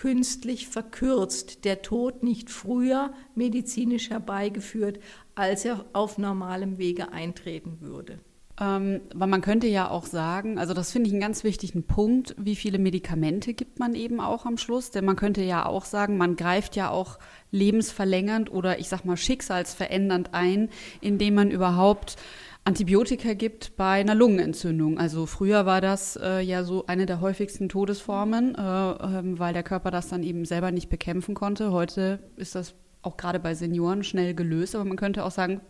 künstlich 0.00 0.66
verkürzt, 0.66 1.66
der 1.66 1.82
Tod 1.82 2.22
nicht 2.22 2.48
früher 2.48 3.12
medizinisch 3.34 4.08
herbeigeführt, 4.08 4.98
als 5.34 5.66
er 5.66 5.84
auf 5.92 6.16
normalem 6.16 6.78
Wege 6.78 7.12
eintreten 7.12 7.82
würde. 7.82 8.18
Ähm, 8.58 9.02
weil 9.14 9.28
man 9.28 9.42
könnte 9.42 9.66
ja 9.66 9.90
auch 9.90 10.06
sagen, 10.06 10.58
also 10.58 10.72
das 10.72 10.90
finde 10.90 11.08
ich 11.08 11.12
einen 11.12 11.20
ganz 11.20 11.44
wichtigen 11.44 11.82
Punkt, 11.82 12.34
wie 12.38 12.56
viele 12.56 12.78
Medikamente 12.78 13.52
gibt 13.52 13.78
man 13.78 13.94
eben 13.94 14.20
auch 14.20 14.46
am 14.46 14.56
Schluss? 14.56 14.90
Denn 14.90 15.04
man 15.04 15.16
könnte 15.16 15.42
ja 15.42 15.66
auch 15.66 15.84
sagen, 15.84 16.16
man 16.16 16.34
greift 16.34 16.76
ja 16.76 16.88
auch 16.88 17.18
lebensverlängernd 17.50 18.50
oder 18.50 18.78
ich 18.78 18.88
sag 18.88 19.04
mal 19.04 19.18
schicksalsverändernd 19.18 20.32
ein, 20.32 20.70
indem 21.02 21.34
man 21.34 21.50
überhaupt 21.50 22.16
Antibiotika 22.64 23.34
gibt 23.34 23.76
bei 23.76 24.00
einer 24.00 24.14
Lungenentzündung. 24.14 24.98
Also 24.98 25.26
früher 25.26 25.66
war 25.66 25.80
das 25.80 26.18
äh, 26.22 26.40
ja 26.40 26.62
so 26.62 26.86
eine 26.86 27.06
der 27.06 27.20
häufigsten 27.20 27.68
Todesformen, 27.68 28.54
äh, 28.54 28.60
äh, 28.60 29.38
weil 29.38 29.54
der 29.54 29.62
Körper 29.62 29.90
das 29.90 30.08
dann 30.08 30.22
eben 30.22 30.44
selber 30.44 30.70
nicht 30.70 30.88
bekämpfen 30.88 31.34
konnte. 31.34 31.72
Heute 31.72 32.20
ist 32.36 32.54
das 32.54 32.74
auch 33.02 33.16
gerade 33.16 33.40
bei 33.40 33.54
Senioren 33.54 34.04
schnell 34.04 34.34
gelöst, 34.34 34.74
aber 34.74 34.84
man 34.84 34.98
könnte 34.98 35.24
auch 35.24 35.30
sagen, 35.30 35.60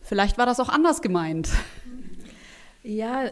vielleicht 0.00 0.38
war 0.38 0.46
das 0.46 0.58
auch 0.58 0.68
anders 0.68 1.02
gemeint. 1.02 1.50
Ja, 2.82 3.30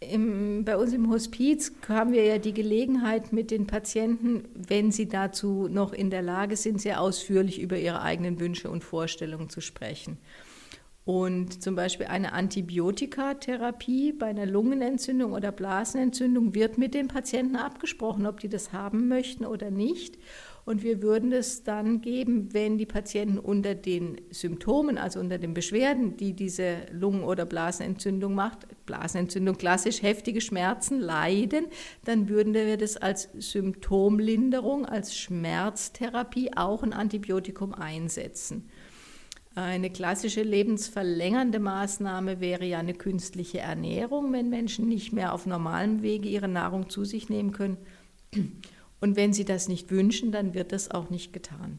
im, 0.00 0.64
bei 0.64 0.76
uns 0.76 0.94
im 0.94 1.10
Hospiz 1.10 1.72
haben 1.88 2.12
wir 2.12 2.24
ja 2.24 2.38
die 2.38 2.54
Gelegenheit 2.54 3.32
mit 3.32 3.50
den 3.50 3.66
Patienten, 3.66 4.48
wenn 4.54 4.92
sie 4.92 5.08
dazu 5.08 5.68
noch 5.68 5.92
in 5.92 6.10
der 6.10 6.22
Lage 6.22 6.56
sind, 6.56 6.80
sehr 6.80 7.00
ausführlich 7.00 7.60
über 7.60 7.76
ihre 7.76 8.00
eigenen 8.00 8.40
Wünsche 8.40 8.70
und 8.70 8.82
Vorstellungen 8.82 9.50
zu 9.50 9.60
sprechen. 9.60 10.16
Und 11.04 11.62
zum 11.62 11.74
Beispiel 11.74 12.06
eine 12.06 12.34
Antibiotikatherapie 12.34 14.12
bei 14.12 14.26
einer 14.26 14.46
Lungenentzündung 14.46 15.32
oder 15.32 15.50
Blasenentzündung 15.50 16.54
wird 16.54 16.76
mit 16.76 16.94
den 16.94 17.08
Patienten 17.08 17.56
abgesprochen, 17.56 18.26
ob 18.26 18.40
die 18.40 18.50
das 18.50 18.72
haben 18.72 19.08
möchten 19.08 19.46
oder 19.46 19.70
nicht. 19.70 20.18
Und 20.66 20.82
wir 20.82 21.02
würden 21.02 21.32
es 21.32 21.64
dann 21.64 22.02
geben, 22.02 22.52
wenn 22.52 22.76
die 22.76 22.86
Patienten 22.86 23.38
unter 23.38 23.74
den 23.74 24.20
Symptomen, 24.30 24.98
also 24.98 25.18
unter 25.18 25.38
den 25.38 25.54
Beschwerden, 25.54 26.18
die 26.18 26.34
diese 26.34 26.76
Lungen- 26.92 27.24
oder 27.24 27.46
Blasenentzündung 27.46 28.34
macht, 28.34 28.66
Blasenentzündung 28.84 29.56
klassisch 29.56 30.02
heftige 30.02 30.42
Schmerzen 30.42 31.00
leiden, 31.00 31.66
dann 32.04 32.28
würden 32.28 32.52
wir 32.52 32.76
das 32.76 32.98
als 32.98 33.30
Symptomlinderung, 33.38 34.84
als 34.84 35.16
Schmerztherapie 35.16 36.50
auch 36.54 36.82
ein 36.82 36.92
Antibiotikum 36.92 37.72
einsetzen. 37.72 38.68
Eine 39.60 39.90
klassische 39.90 40.42
lebensverlängernde 40.42 41.58
Maßnahme 41.58 42.40
wäre 42.40 42.64
ja 42.64 42.78
eine 42.78 42.94
künstliche 42.94 43.58
Ernährung, 43.58 44.32
wenn 44.32 44.48
Menschen 44.48 44.88
nicht 44.88 45.12
mehr 45.12 45.34
auf 45.34 45.44
normalem 45.44 46.00
Wege 46.00 46.30
ihre 46.30 46.48
Nahrung 46.48 46.88
zu 46.88 47.04
sich 47.04 47.28
nehmen 47.28 47.52
können. 47.52 47.76
Und 49.00 49.16
wenn 49.16 49.34
sie 49.34 49.44
das 49.44 49.68
nicht 49.68 49.90
wünschen, 49.90 50.32
dann 50.32 50.54
wird 50.54 50.72
das 50.72 50.90
auch 50.90 51.10
nicht 51.10 51.34
getan. 51.34 51.78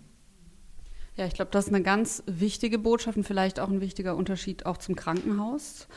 Ja, 1.17 1.25
ich 1.25 1.33
glaube, 1.33 1.51
das 1.51 1.67
ist 1.67 1.73
eine 1.73 1.83
ganz 1.83 2.23
wichtige 2.25 2.79
Botschaft 2.79 3.17
und 3.17 3.25
vielleicht 3.25 3.59
auch 3.59 3.69
ein 3.69 3.81
wichtiger 3.81 4.15
Unterschied 4.15 4.65
auch 4.65 4.77
zum 4.77 4.95
Krankenhaus, 4.95 5.89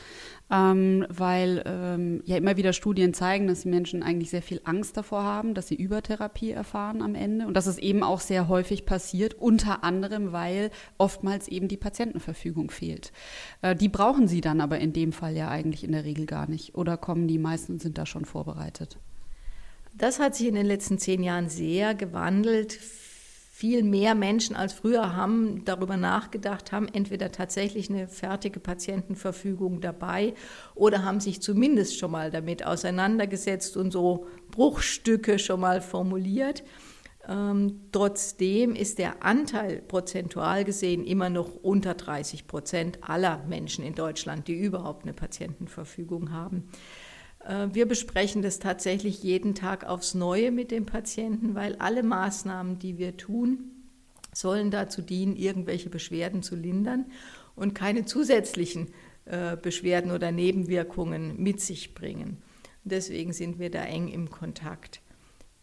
ähm, 0.51 1.05
weil 1.07 1.63
ähm, 1.65 2.21
ja 2.25 2.35
immer 2.35 2.57
wieder 2.57 2.73
Studien 2.73 3.13
zeigen, 3.13 3.47
dass 3.47 3.61
die 3.61 3.69
Menschen 3.69 4.03
eigentlich 4.03 4.29
sehr 4.29 4.41
viel 4.41 4.59
Angst 4.65 4.97
davor 4.97 5.23
haben, 5.23 5.53
dass 5.53 5.69
sie 5.69 5.75
Übertherapie 5.75 6.51
erfahren 6.51 7.01
am 7.01 7.15
Ende 7.15 7.47
und 7.47 7.53
dass 7.53 7.65
es 7.65 7.77
eben 7.77 8.03
auch 8.03 8.19
sehr 8.19 8.49
häufig 8.49 8.85
passiert, 8.85 9.35
unter 9.35 9.85
anderem, 9.85 10.33
weil 10.33 10.69
oftmals 10.97 11.47
eben 11.47 11.69
die 11.69 11.77
Patientenverfügung 11.77 12.69
fehlt. 12.69 13.13
Äh, 13.61 13.73
die 13.73 13.89
brauchen 13.89 14.27
sie 14.27 14.41
dann 14.41 14.59
aber 14.59 14.79
in 14.79 14.91
dem 14.91 15.13
Fall 15.13 15.37
ja 15.37 15.47
eigentlich 15.47 15.85
in 15.85 15.93
der 15.93 16.03
Regel 16.03 16.25
gar 16.25 16.49
nicht 16.49 16.75
oder 16.75 16.97
kommen 16.97 17.29
die 17.29 17.39
meisten 17.39 17.73
und 17.73 17.81
sind 17.81 17.97
da 17.97 18.05
schon 18.05 18.25
vorbereitet. 18.25 18.97
Das 19.97 20.19
hat 20.19 20.35
sich 20.35 20.47
in 20.47 20.55
den 20.55 20.65
letzten 20.65 20.99
zehn 20.99 21.23
Jahren 21.23 21.47
sehr 21.47 21.95
gewandelt 21.95 22.77
viel 23.55 23.83
mehr 23.83 24.15
Menschen 24.15 24.53
als 24.57 24.73
früher 24.73 25.15
haben 25.15 25.63
darüber 25.63 25.95
nachgedacht, 25.95 26.73
haben 26.73 26.89
entweder 26.89 27.31
tatsächlich 27.31 27.89
eine 27.89 28.09
fertige 28.09 28.59
Patientenverfügung 28.59 29.79
dabei 29.79 30.33
oder 30.73 31.05
haben 31.05 31.21
sich 31.21 31.41
zumindest 31.41 31.97
schon 31.97 32.11
mal 32.11 32.31
damit 32.31 32.65
auseinandergesetzt 32.65 33.77
und 33.77 33.91
so 33.91 34.27
Bruchstücke 34.51 35.39
schon 35.39 35.61
mal 35.61 35.79
formuliert. 35.79 36.65
Ähm, 37.29 37.79
trotzdem 37.93 38.75
ist 38.75 38.99
der 38.99 39.23
Anteil 39.23 39.81
prozentual 39.81 40.65
gesehen 40.65 41.05
immer 41.05 41.29
noch 41.29 41.55
unter 41.55 41.93
30 41.93 42.47
Prozent 42.47 42.99
aller 43.03 43.41
Menschen 43.47 43.85
in 43.85 43.95
Deutschland, 43.95 44.49
die 44.49 44.59
überhaupt 44.59 45.03
eine 45.03 45.13
Patientenverfügung 45.13 46.33
haben. 46.33 46.67
Äh, 47.45 47.67
wir 47.73 47.87
besprechen 47.87 48.41
das 48.41 48.59
tatsächlich 48.59 49.23
jeden 49.23 49.55
Tag 49.55 49.85
aufs 49.85 50.13
Neue 50.13 50.51
mit 50.51 50.71
dem 50.71 50.85
Patienten, 50.85 51.55
weil 51.55 51.75
alle 51.75 52.03
Maßnahmen, 52.03 52.79
die 52.79 52.97
wir 52.97 53.17
tun, 53.17 53.71
sollen 54.33 54.71
dazu 54.71 55.01
dienen, 55.01 55.35
irgendwelche 55.35 55.89
Beschwerden 55.89 56.43
zu 56.43 56.55
lindern 56.55 57.05
und 57.55 57.73
keine 57.73 58.05
zusätzlichen 58.05 58.89
äh, 59.25 59.55
Beschwerden 59.55 60.11
oder 60.11 60.31
Nebenwirkungen 60.31 61.41
mit 61.41 61.61
sich 61.61 61.93
bringen. 61.93 62.37
Deswegen 62.83 63.33
sind 63.33 63.59
wir 63.59 63.71
da 63.71 63.83
eng 63.83 64.09
im 64.09 64.29
Kontakt. 64.29 65.01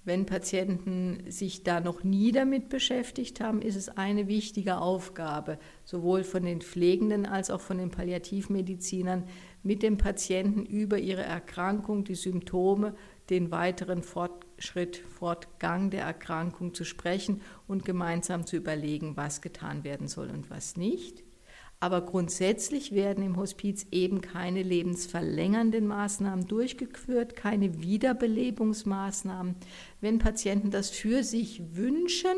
Wenn 0.04 0.26
Patienten 0.26 1.22
sich 1.30 1.62
da 1.62 1.78
noch 1.78 2.02
nie 2.02 2.32
damit 2.32 2.68
beschäftigt 2.68 3.40
haben, 3.40 3.62
ist 3.62 3.76
es 3.76 3.88
eine 3.88 4.26
wichtige 4.26 4.78
Aufgabe, 4.78 5.58
sowohl 5.84 6.24
von 6.24 6.42
den 6.42 6.60
Pflegenden 6.60 7.24
als 7.24 7.50
auch 7.50 7.60
von 7.60 7.78
den 7.78 7.90
Palliativmedizinern, 7.90 9.22
mit 9.62 9.82
dem 9.82 9.96
Patienten 9.96 10.64
über 10.64 10.98
ihre 10.98 11.22
Erkrankung, 11.22 12.04
die 12.04 12.14
Symptome, 12.14 12.94
den 13.30 13.50
weiteren 13.50 14.02
Fortschritt, 14.02 14.96
Fortgang 14.96 15.90
der 15.90 16.04
Erkrankung 16.04 16.74
zu 16.74 16.84
sprechen 16.84 17.40
und 17.66 17.84
gemeinsam 17.84 18.46
zu 18.46 18.56
überlegen, 18.56 19.16
was 19.16 19.40
getan 19.40 19.84
werden 19.84 20.08
soll 20.08 20.30
und 20.30 20.50
was 20.50 20.76
nicht. 20.76 21.22
Aber 21.82 22.02
grundsätzlich 22.02 22.92
werden 22.92 23.24
im 23.24 23.36
Hospiz 23.36 23.86
eben 23.90 24.20
keine 24.20 24.62
lebensverlängernden 24.62 25.84
Maßnahmen 25.84 26.46
durchgeführt, 26.46 27.34
keine 27.34 27.82
Wiederbelebungsmaßnahmen. 27.82 29.56
Wenn 30.00 30.20
Patienten 30.20 30.70
das 30.70 30.90
für 30.90 31.24
sich 31.24 31.74
wünschen, 31.74 32.36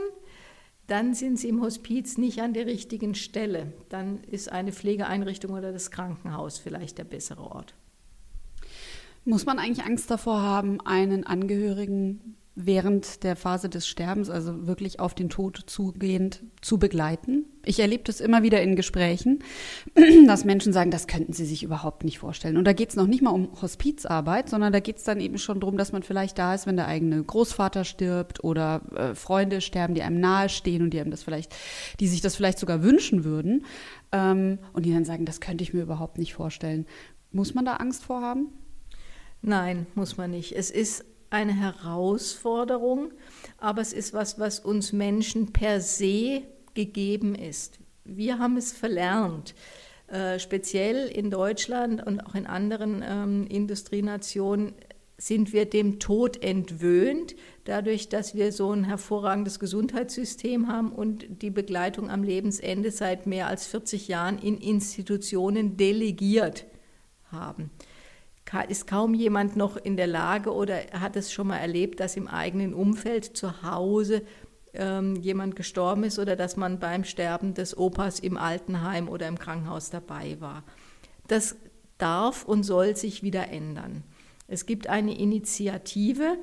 dann 0.86 1.14
sind 1.14 1.38
sie 1.38 1.48
im 1.48 1.62
Hospiz 1.62 2.18
nicht 2.18 2.40
an 2.40 2.52
der 2.52 2.66
richtigen 2.66 3.14
Stelle. 3.14 3.72
Dann 3.88 4.22
ist 4.24 4.52
eine 4.52 4.72
Pflegeeinrichtung 4.72 5.52
oder 5.52 5.72
das 5.72 5.90
Krankenhaus 5.90 6.58
vielleicht 6.58 6.98
der 6.98 7.04
bessere 7.04 7.42
Ort. 7.42 7.74
Muss 9.24 9.46
man 9.46 9.58
eigentlich 9.58 9.86
Angst 9.86 10.10
davor 10.10 10.42
haben, 10.42 10.80
einen 10.82 11.24
Angehörigen 11.24 12.36
während 12.56 13.24
der 13.24 13.34
Phase 13.34 13.68
des 13.68 13.88
Sterbens, 13.88 14.30
also 14.30 14.66
wirklich 14.66 15.00
auf 15.00 15.14
den 15.14 15.28
Tod 15.28 15.60
zugehend, 15.66 16.44
zu 16.60 16.78
begleiten. 16.78 17.46
Ich 17.64 17.80
erlebe 17.80 18.04
das 18.04 18.20
immer 18.20 18.44
wieder 18.44 18.62
in 18.62 18.76
Gesprächen, 18.76 19.42
dass 20.26 20.44
Menschen 20.44 20.72
sagen, 20.72 20.92
das 20.92 21.08
könnten 21.08 21.32
sie 21.32 21.46
sich 21.46 21.64
überhaupt 21.64 22.04
nicht 22.04 22.20
vorstellen. 22.20 22.56
Und 22.56 22.64
da 22.64 22.72
geht 22.72 22.90
es 22.90 22.96
noch 22.96 23.08
nicht 23.08 23.22
mal 23.22 23.30
um 23.30 23.60
Hospizarbeit, 23.60 24.48
sondern 24.48 24.72
da 24.72 24.78
geht 24.78 24.98
es 24.98 25.04
dann 25.04 25.20
eben 25.20 25.38
schon 25.38 25.58
darum, 25.58 25.76
dass 25.76 25.90
man 25.90 26.04
vielleicht 26.04 26.38
da 26.38 26.54
ist, 26.54 26.66
wenn 26.66 26.76
der 26.76 26.86
eigene 26.86 27.24
Großvater 27.24 27.84
stirbt 27.84 28.44
oder 28.44 28.82
äh, 28.94 29.14
Freunde 29.16 29.60
sterben, 29.60 29.94
die 29.94 30.02
einem 30.02 30.20
nahestehen 30.20 30.82
und 30.82 30.90
die 30.90 31.00
einem 31.00 31.10
das 31.10 31.24
vielleicht, 31.24 31.54
die 31.98 32.06
sich 32.06 32.20
das 32.20 32.36
vielleicht 32.36 32.60
sogar 32.60 32.84
wünschen 32.84 33.24
würden 33.24 33.64
ähm, 34.12 34.58
und 34.72 34.86
die 34.86 34.92
dann 34.92 35.04
sagen, 35.04 35.24
das 35.24 35.40
könnte 35.40 35.64
ich 35.64 35.74
mir 35.74 35.82
überhaupt 35.82 36.18
nicht 36.18 36.34
vorstellen. 36.34 36.86
Muss 37.32 37.54
man 37.54 37.64
da 37.64 37.76
Angst 37.76 38.04
vor 38.04 38.20
haben? 38.22 38.46
Nein, 39.42 39.86
muss 39.96 40.16
man 40.16 40.30
nicht. 40.30 40.52
Es 40.52 40.70
ist 40.70 41.04
eine 41.34 41.52
Herausforderung, 41.52 43.12
aber 43.58 43.82
es 43.82 43.92
ist 43.92 44.14
was, 44.14 44.38
was 44.38 44.60
uns 44.60 44.92
Menschen 44.92 45.52
per 45.52 45.80
se 45.80 46.42
gegeben 46.74 47.34
ist. 47.34 47.80
Wir 48.04 48.38
haben 48.38 48.56
es 48.56 48.72
verlernt. 48.72 49.54
Äh, 50.06 50.38
speziell 50.38 51.08
in 51.08 51.30
Deutschland 51.30 52.06
und 52.06 52.20
auch 52.20 52.34
in 52.34 52.46
anderen 52.46 53.02
ähm, 53.04 53.46
Industrienationen 53.48 54.74
sind 55.16 55.52
wir 55.52 55.64
dem 55.64 55.98
Tod 55.98 56.42
entwöhnt, 56.42 57.34
dadurch, 57.64 58.08
dass 58.08 58.34
wir 58.34 58.52
so 58.52 58.70
ein 58.72 58.84
hervorragendes 58.84 59.58
Gesundheitssystem 59.58 60.68
haben 60.68 60.92
und 60.92 61.42
die 61.42 61.50
Begleitung 61.50 62.10
am 62.10 62.22
Lebensende 62.22 62.90
seit 62.90 63.26
mehr 63.26 63.48
als 63.48 63.66
40 63.66 64.08
Jahren 64.08 64.38
in 64.38 64.58
Institutionen 64.58 65.76
delegiert 65.76 66.66
haben 67.30 67.70
ist 68.68 68.86
kaum 68.86 69.14
jemand 69.14 69.56
noch 69.56 69.76
in 69.76 69.96
der 69.96 70.06
Lage 70.06 70.52
oder 70.52 70.76
hat 70.92 71.16
es 71.16 71.32
schon 71.32 71.48
mal 71.48 71.58
erlebt, 71.58 72.00
dass 72.00 72.16
im 72.16 72.28
eigenen 72.28 72.74
Umfeld 72.74 73.36
zu 73.36 73.62
Hause 73.62 74.22
ähm, 74.74 75.16
jemand 75.16 75.56
gestorben 75.56 76.04
ist 76.04 76.18
oder 76.18 76.36
dass 76.36 76.56
man 76.56 76.78
beim 76.78 77.04
Sterben 77.04 77.54
des 77.54 77.76
Opas 77.76 78.20
im 78.20 78.36
Altenheim 78.36 79.08
oder 79.08 79.28
im 79.28 79.38
Krankenhaus 79.38 79.90
dabei 79.90 80.40
war. 80.40 80.62
Das 81.26 81.56
darf 81.98 82.44
und 82.44 82.64
soll 82.64 82.96
sich 82.96 83.22
wieder 83.22 83.48
ändern. 83.48 84.02
Es 84.46 84.66
gibt 84.66 84.88
eine 84.88 85.16
Initiative 85.18 86.36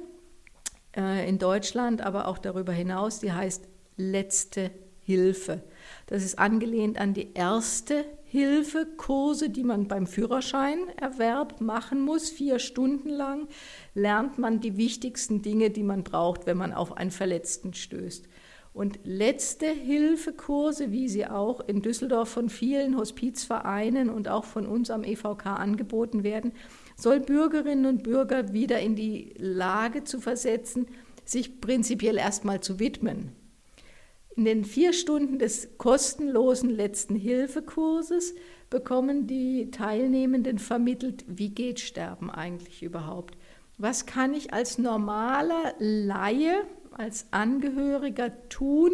äh, 0.95 1.27
in 1.29 1.37
Deutschland, 1.37 2.01
aber 2.01 2.27
auch 2.27 2.37
darüber 2.37 2.73
hinaus, 2.73 3.19
die 3.19 3.31
heißt 3.31 3.67
Letzte 3.97 4.71
Hilfe. 5.01 5.61
Das 6.07 6.23
ist 6.23 6.39
angelehnt 6.39 6.97
an 6.99 7.13
die 7.13 7.33
erste 7.33 8.05
Hilfekurse, 8.31 9.49
die 9.49 9.65
man 9.65 9.89
beim 9.89 10.07
Führerscheinerwerb 10.07 11.59
machen 11.59 11.99
muss. 11.99 12.29
Vier 12.29 12.59
Stunden 12.59 13.09
lang 13.09 13.49
lernt 13.93 14.37
man 14.37 14.61
die 14.61 14.77
wichtigsten 14.77 15.41
Dinge, 15.41 15.69
die 15.69 15.83
man 15.83 16.05
braucht, 16.05 16.45
wenn 16.45 16.55
man 16.55 16.71
auf 16.71 16.95
einen 16.95 17.11
Verletzten 17.11 17.73
stößt. 17.73 18.29
Und 18.71 18.99
letzte 19.03 19.65
Hilfekurse, 19.65 20.93
wie 20.93 21.09
sie 21.09 21.27
auch 21.27 21.59
in 21.59 21.81
Düsseldorf 21.81 22.29
von 22.29 22.47
vielen 22.47 22.97
Hospizvereinen 22.97 24.09
und 24.09 24.29
auch 24.29 24.45
von 24.45 24.65
uns 24.65 24.91
am 24.91 25.03
EVK 25.03 25.47
angeboten 25.47 26.23
werden, 26.23 26.53
soll 26.95 27.19
Bürgerinnen 27.19 27.85
und 27.85 28.03
Bürger 28.03 28.53
wieder 28.53 28.79
in 28.79 28.95
die 28.95 29.33
Lage 29.39 30.05
zu 30.05 30.21
versetzen, 30.21 30.87
sich 31.25 31.59
prinzipiell 31.59 32.15
erstmal 32.15 32.61
zu 32.61 32.79
widmen 32.79 33.35
in 34.35 34.45
den 34.45 34.63
vier 34.63 34.93
Stunden 34.93 35.39
des 35.39 35.77
kostenlosen 35.77 36.69
letzten 36.69 37.15
Hilfekurses 37.15 38.33
bekommen 38.69 39.27
die 39.27 39.69
Teilnehmenden 39.71 40.57
vermittelt, 40.57 41.25
wie 41.27 41.49
geht 41.49 41.79
Sterben 41.79 42.29
eigentlich 42.29 42.81
überhaupt? 42.81 43.37
Was 43.77 44.05
kann 44.05 44.33
ich 44.33 44.53
als 44.53 44.77
normaler 44.77 45.73
Laie, 45.79 46.63
als 46.91 47.25
Angehöriger 47.31 48.31
tun, 48.47 48.91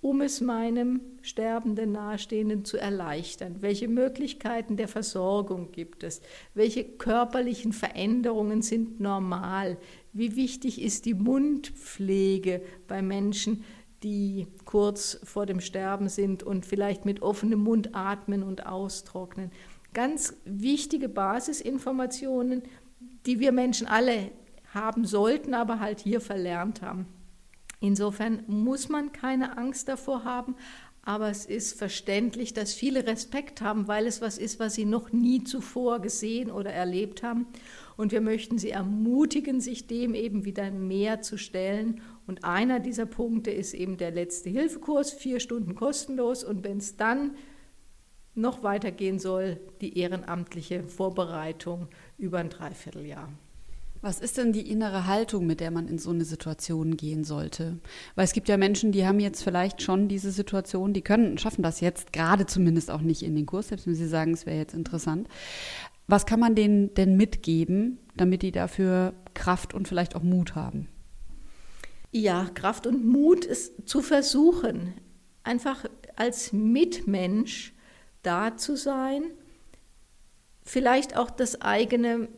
um 0.00 0.20
es 0.20 0.40
meinem 0.40 1.00
sterbenden 1.22 1.92
Nahestehenden 1.92 2.64
zu 2.64 2.78
erleichtern? 2.78 3.56
Welche 3.60 3.88
Möglichkeiten 3.88 4.76
der 4.76 4.88
Versorgung 4.88 5.72
gibt 5.72 6.04
es? 6.04 6.22
Welche 6.54 6.84
körperlichen 6.84 7.72
Veränderungen 7.72 8.62
sind 8.62 9.00
normal? 9.00 9.76
Wie 10.12 10.36
wichtig 10.36 10.80
ist 10.80 11.04
die 11.04 11.14
Mundpflege 11.14 12.62
bei 12.86 13.02
Menschen, 13.02 13.64
die 14.02 14.46
kurz 14.64 15.18
vor 15.24 15.46
dem 15.46 15.60
Sterben 15.60 16.08
sind 16.08 16.42
und 16.42 16.66
vielleicht 16.66 17.04
mit 17.04 17.22
offenem 17.22 17.60
Mund 17.60 17.94
atmen 17.94 18.42
und 18.42 18.66
austrocknen. 18.66 19.50
Ganz 19.94 20.36
wichtige 20.44 21.08
Basisinformationen, 21.08 22.62
die 23.26 23.40
wir 23.40 23.52
Menschen 23.52 23.86
alle 23.86 24.30
haben 24.72 25.04
sollten, 25.04 25.54
aber 25.54 25.80
halt 25.80 26.00
hier 26.00 26.20
verlernt 26.20 26.82
haben. 26.82 27.06
Insofern 27.80 28.42
muss 28.46 28.88
man 28.88 29.12
keine 29.12 29.56
Angst 29.56 29.88
davor 29.88 30.24
haben, 30.24 30.56
aber 31.08 31.30
es 31.30 31.46
ist 31.46 31.78
verständlich, 31.78 32.52
dass 32.52 32.74
viele 32.74 33.06
Respekt 33.06 33.62
haben, 33.62 33.88
weil 33.88 34.06
es 34.06 34.20
was 34.20 34.36
ist, 34.36 34.60
was 34.60 34.74
sie 34.74 34.84
noch 34.84 35.10
nie 35.10 35.42
zuvor 35.42 36.00
gesehen 36.00 36.50
oder 36.50 36.70
erlebt 36.70 37.22
haben. 37.22 37.46
Und 37.96 38.12
wir 38.12 38.20
möchten 38.20 38.58
sie 38.58 38.72
ermutigen, 38.72 39.62
sich 39.62 39.86
dem 39.86 40.14
eben 40.14 40.44
wieder 40.44 40.70
mehr 40.70 41.22
zu 41.22 41.38
stellen. 41.38 42.02
Und 42.26 42.44
einer 42.44 42.78
dieser 42.78 43.06
Punkte 43.06 43.50
ist 43.50 43.72
eben 43.72 43.96
der 43.96 44.10
letzte 44.10 44.50
Hilfekurs, 44.50 45.10
vier 45.10 45.40
Stunden 45.40 45.74
kostenlos. 45.74 46.44
Und 46.44 46.62
wenn 46.62 46.76
es 46.76 46.98
dann 46.98 47.36
noch 48.34 48.62
weitergehen 48.62 49.18
soll, 49.18 49.58
die 49.80 49.98
ehrenamtliche 49.98 50.84
Vorbereitung 50.84 51.88
über 52.18 52.36
ein 52.36 52.50
Dreivierteljahr. 52.50 53.32
Was 54.00 54.20
ist 54.20 54.38
denn 54.38 54.52
die 54.52 54.70
innere 54.70 55.06
Haltung, 55.06 55.46
mit 55.46 55.58
der 55.58 55.72
man 55.72 55.88
in 55.88 55.98
so 55.98 56.10
eine 56.10 56.24
Situation 56.24 56.96
gehen 56.96 57.24
sollte? 57.24 57.78
Weil 58.14 58.24
es 58.24 58.32
gibt 58.32 58.48
ja 58.48 58.56
Menschen, 58.56 58.92
die 58.92 59.06
haben 59.06 59.18
jetzt 59.18 59.42
vielleicht 59.42 59.82
schon 59.82 60.08
diese 60.08 60.30
Situation, 60.30 60.92
die 60.92 61.02
können, 61.02 61.36
schaffen 61.36 61.62
das 61.62 61.80
jetzt 61.80 62.12
gerade 62.12 62.46
zumindest 62.46 62.90
auch 62.90 63.00
nicht 63.00 63.22
in 63.22 63.34
den 63.34 63.46
Kurs, 63.46 63.68
selbst 63.68 63.86
wenn 63.86 63.96
sie 63.96 64.06
sagen, 64.06 64.32
es 64.32 64.46
wäre 64.46 64.56
jetzt 64.56 64.74
interessant. 64.74 65.28
Was 66.06 66.26
kann 66.26 66.38
man 66.38 66.54
denen 66.54 66.94
denn 66.94 67.16
mitgeben, 67.16 67.98
damit 68.16 68.42
die 68.42 68.52
dafür 68.52 69.14
Kraft 69.34 69.74
und 69.74 69.88
vielleicht 69.88 70.14
auch 70.14 70.22
Mut 70.22 70.54
haben? 70.54 70.88
Ja, 72.12 72.48
Kraft 72.54 72.86
und 72.86 73.04
Mut 73.04 73.44
ist 73.44 73.88
zu 73.88 74.00
versuchen, 74.00 74.94
einfach 75.42 75.84
als 76.16 76.52
Mitmensch 76.52 77.74
da 78.22 78.56
zu 78.56 78.76
sein, 78.76 79.24
vielleicht 80.62 81.16
auch 81.16 81.30
das 81.30 81.60
eigene 81.60 82.28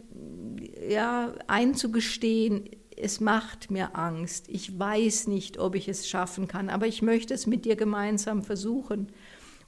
ja, 0.89 1.35
einzugestehen, 1.47 2.71
es 2.97 3.21
macht 3.21 3.71
mir 3.71 3.97
Angst, 3.97 4.49
ich 4.49 4.79
weiß 4.79 5.29
nicht, 5.29 5.59
ob 5.59 5.75
ich 5.75 5.89
es 5.89 6.09
schaffen 6.09 6.49
kann, 6.49 6.69
aber 6.69 6.87
ich 6.87 7.03
möchte 7.03 7.35
es 7.35 7.47
mit 7.47 7.65
dir 7.65 7.77
gemeinsam 7.77 8.43
versuchen. 8.43 9.09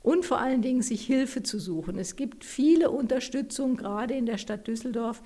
Und 0.02 0.26
vor 0.26 0.38
allen 0.38 0.62
Dingen 0.62 0.82
sich 0.82 1.06
Hilfe 1.06 1.44
zu 1.44 1.60
suchen. 1.60 1.96
Es 1.96 2.16
gibt 2.16 2.44
viele 2.44 2.90
Unterstützung, 2.90 3.76
gerade 3.76 4.14
in 4.14 4.26
der 4.26 4.36
Stadt 4.36 4.66
Düsseldorf. 4.66 5.22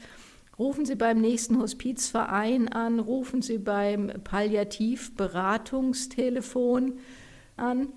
Rufen 0.59 0.85
Sie 0.85 0.96
beim 0.96 1.18
nächsten 1.20 1.59
Hospizverein 1.59 2.68
an, 2.68 3.01
rufen 3.01 3.40
Sie 3.40 3.57
beim 3.59 4.12
Palliativberatungstelefon 4.22 6.99
an. 7.57 7.88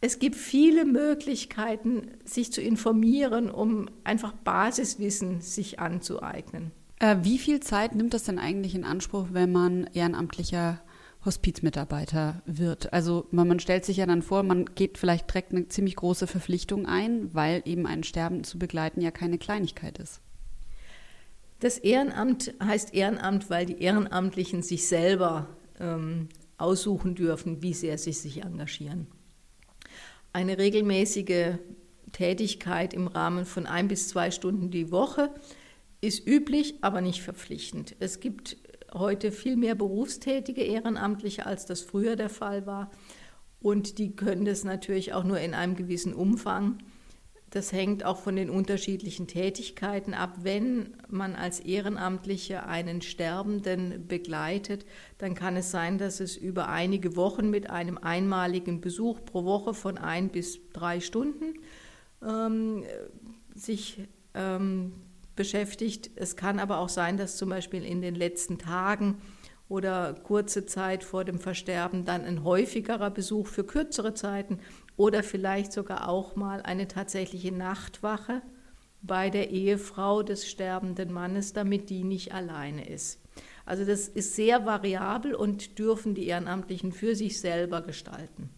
Es 0.00 0.20
gibt 0.20 0.36
viele 0.36 0.84
Möglichkeiten, 0.84 2.12
sich 2.24 2.52
zu 2.52 2.60
informieren, 2.60 3.50
um 3.50 3.88
einfach 4.04 4.34
Basiswissen 4.34 5.40
sich 5.40 5.80
anzueignen. 5.80 6.70
Äh, 6.98 7.16
wie 7.22 7.38
viel 7.38 7.60
Zeit 7.60 7.94
nimmt 7.94 8.14
das 8.14 8.24
denn 8.24 8.38
eigentlich 8.38 8.74
in 8.74 8.84
Anspruch, 8.84 9.28
wenn 9.32 9.52
man 9.52 9.88
ehrenamtlicher 9.92 10.80
Hospizmitarbeiter 11.24 12.42
wird? 12.46 12.92
Also 12.92 13.26
man, 13.30 13.60
stellt 13.60 13.84
sich 13.84 13.98
ja 13.98 14.06
dann 14.06 14.22
vor, 14.22 14.42
man 14.42 14.66
geht 14.74 14.98
vielleicht 14.98 15.28
direkt 15.30 15.52
eine 15.52 15.68
ziemlich 15.68 15.96
große 15.96 16.26
Verpflichtung 16.26 16.86
ein, 16.86 17.34
weil 17.34 17.62
eben 17.64 17.86
einen 17.86 18.04
Sterbenden 18.04 18.44
zu 18.44 18.58
begleiten 18.58 19.00
ja 19.00 19.10
keine 19.10 19.38
Kleinigkeit 19.38 19.98
ist. 19.98 20.20
Das 21.60 21.78
Ehrenamt 21.78 22.52
heißt 22.62 22.94
Ehrenamt, 22.94 23.48
weil 23.48 23.66
die 23.66 23.80
Ehrenamtlichen 23.80 24.62
sich 24.62 24.86
selber 24.86 25.48
ähm, 25.80 26.28
aussuchen 26.58 27.14
dürfen, 27.14 27.62
wie 27.62 27.74
sehr 27.74 27.96
sie 27.96 28.12
sich 28.12 28.42
engagieren 28.42 29.06
eine 30.34 30.58
regelmäßige 30.58 31.54
Tätigkeit 32.12 32.92
im 32.92 33.06
Rahmen 33.06 33.46
von 33.46 33.66
ein 33.66 33.88
bis 33.88 34.08
zwei 34.08 34.30
Stunden 34.30 34.70
die 34.70 34.90
Woche 34.90 35.30
ist 36.04 36.26
üblich, 36.26 36.76
aber 36.82 37.00
nicht 37.00 37.22
verpflichtend. 37.22 37.96
Es 38.00 38.20
gibt 38.20 38.56
heute 38.92 39.32
viel 39.32 39.56
mehr 39.56 39.74
berufstätige 39.74 40.62
Ehrenamtliche, 40.62 41.46
als 41.46 41.66
das 41.66 41.80
früher 41.80 42.16
der 42.16 42.30
Fall 42.30 42.66
war. 42.66 42.90
Und 43.60 43.98
die 43.98 44.14
können 44.14 44.44
das 44.44 44.64
natürlich 44.64 45.14
auch 45.14 45.24
nur 45.24 45.40
in 45.40 45.54
einem 45.54 45.74
gewissen 45.74 46.14
Umfang. 46.14 46.78
Das 47.50 47.72
hängt 47.72 48.04
auch 48.04 48.18
von 48.18 48.36
den 48.36 48.50
unterschiedlichen 48.50 49.26
Tätigkeiten 49.28 50.12
ab. 50.12 50.38
Wenn 50.42 50.96
man 51.08 51.36
als 51.36 51.60
Ehrenamtliche 51.60 52.66
einen 52.66 53.00
Sterbenden 53.00 54.06
begleitet, 54.08 54.84
dann 55.18 55.34
kann 55.34 55.56
es 55.56 55.70
sein, 55.70 55.96
dass 55.96 56.20
es 56.20 56.36
über 56.36 56.68
einige 56.68 57.14
Wochen 57.16 57.50
mit 57.50 57.70
einem 57.70 57.96
einmaligen 57.96 58.80
Besuch 58.80 59.24
pro 59.24 59.44
Woche 59.44 59.72
von 59.72 59.98
ein 59.98 60.30
bis 60.30 60.58
drei 60.72 61.00
Stunden 61.00 61.54
ähm, 62.26 62.82
sich 63.54 64.00
ähm, 64.34 64.92
beschäftigt. 65.36 66.10
Es 66.16 66.36
kann 66.36 66.58
aber 66.58 66.78
auch 66.78 66.88
sein, 66.88 67.16
dass 67.16 67.36
zum 67.36 67.48
Beispiel 67.48 67.84
in 67.84 68.02
den 68.02 68.14
letzten 68.14 68.58
Tagen 68.58 69.18
oder 69.68 70.14
kurze 70.14 70.66
Zeit 70.66 71.04
vor 71.04 71.24
dem 71.24 71.38
Versterben 71.38 72.04
dann 72.04 72.22
ein 72.24 72.44
häufigerer 72.44 73.10
Besuch 73.10 73.46
für 73.46 73.64
kürzere 73.64 74.14
Zeiten 74.14 74.58
oder 74.96 75.22
vielleicht 75.22 75.72
sogar 75.72 76.08
auch 76.08 76.36
mal 76.36 76.62
eine 76.62 76.86
tatsächliche 76.86 77.52
Nachtwache 77.52 78.42
bei 79.02 79.30
der 79.30 79.50
Ehefrau 79.50 80.22
des 80.22 80.48
sterbenden 80.48 81.12
Mannes, 81.12 81.52
damit 81.52 81.90
die 81.90 82.04
nicht 82.04 82.32
alleine 82.32 82.88
ist. 82.88 83.20
Also 83.66 83.84
das 83.84 84.08
ist 84.08 84.34
sehr 84.34 84.66
variabel 84.66 85.34
und 85.34 85.78
dürfen 85.78 86.14
die 86.14 86.26
Ehrenamtlichen 86.26 86.92
für 86.92 87.14
sich 87.14 87.40
selber 87.40 87.80
gestalten. 87.80 88.50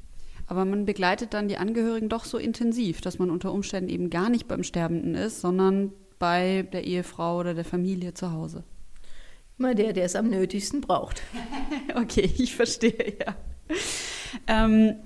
Aber 0.49 0.65
man 0.65 0.85
begleitet 0.85 1.35
dann 1.35 1.49
die 1.49 1.59
Angehörigen 1.59 2.09
doch 2.09 2.25
so 2.25 2.39
intensiv, 2.39 3.01
dass 3.01 3.19
man 3.19 3.31
unter 3.31 3.53
Umständen 3.53 3.91
eben 3.91 4.11
gar 4.11 4.31
nicht 4.31 4.47
beim 4.47 4.62
Sterbenden 4.62 5.15
ist, 5.15 5.41
sondern 5.41 5.93
bei 6.19 6.67
der 6.73 6.85
Ehefrau 6.85 7.39
oder 7.39 7.55
der 7.55 7.65
Familie 7.65 8.15
zu 8.15 8.33
Hause. 8.33 8.65
Immer 9.59 9.75
der, 9.75 9.93
der 9.93 10.05
es 10.05 10.17
am 10.17 10.29
nötigsten 10.29 10.81
braucht. 10.81 11.23
okay, 11.95 12.31
ich 12.37 12.55
verstehe, 12.55 13.17
ja. 13.19 13.37
Ähm, 14.47 14.97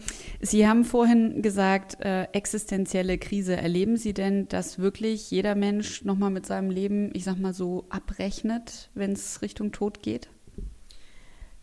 Sie 0.40 0.66
haben 0.66 0.84
vorhin 0.84 1.42
gesagt, 1.42 2.00
äh, 2.00 2.24
existenzielle 2.32 3.18
Krise. 3.18 3.56
Erleben 3.56 3.96
Sie 3.96 4.14
denn, 4.14 4.48
dass 4.48 4.78
wirklich 4.78 5.30
jeder 5.30 5.54
Mensch 5.54 6.02
nochmal 6.04 6.30
mit 6.30 6.46
seinem 6.46 6.70
Leben, 6.70 7.10
ich 7.14 7.24
sag 7.24 7.38
mal 7.38 7.52
so, 7.52 7.84
abrechnet, 7.90 8.90
wenn 8.94 9.12
es 9.12 9.42
Richtung 9.42 9.70
Tod 9.70 10.02
geht? 10.02 10.28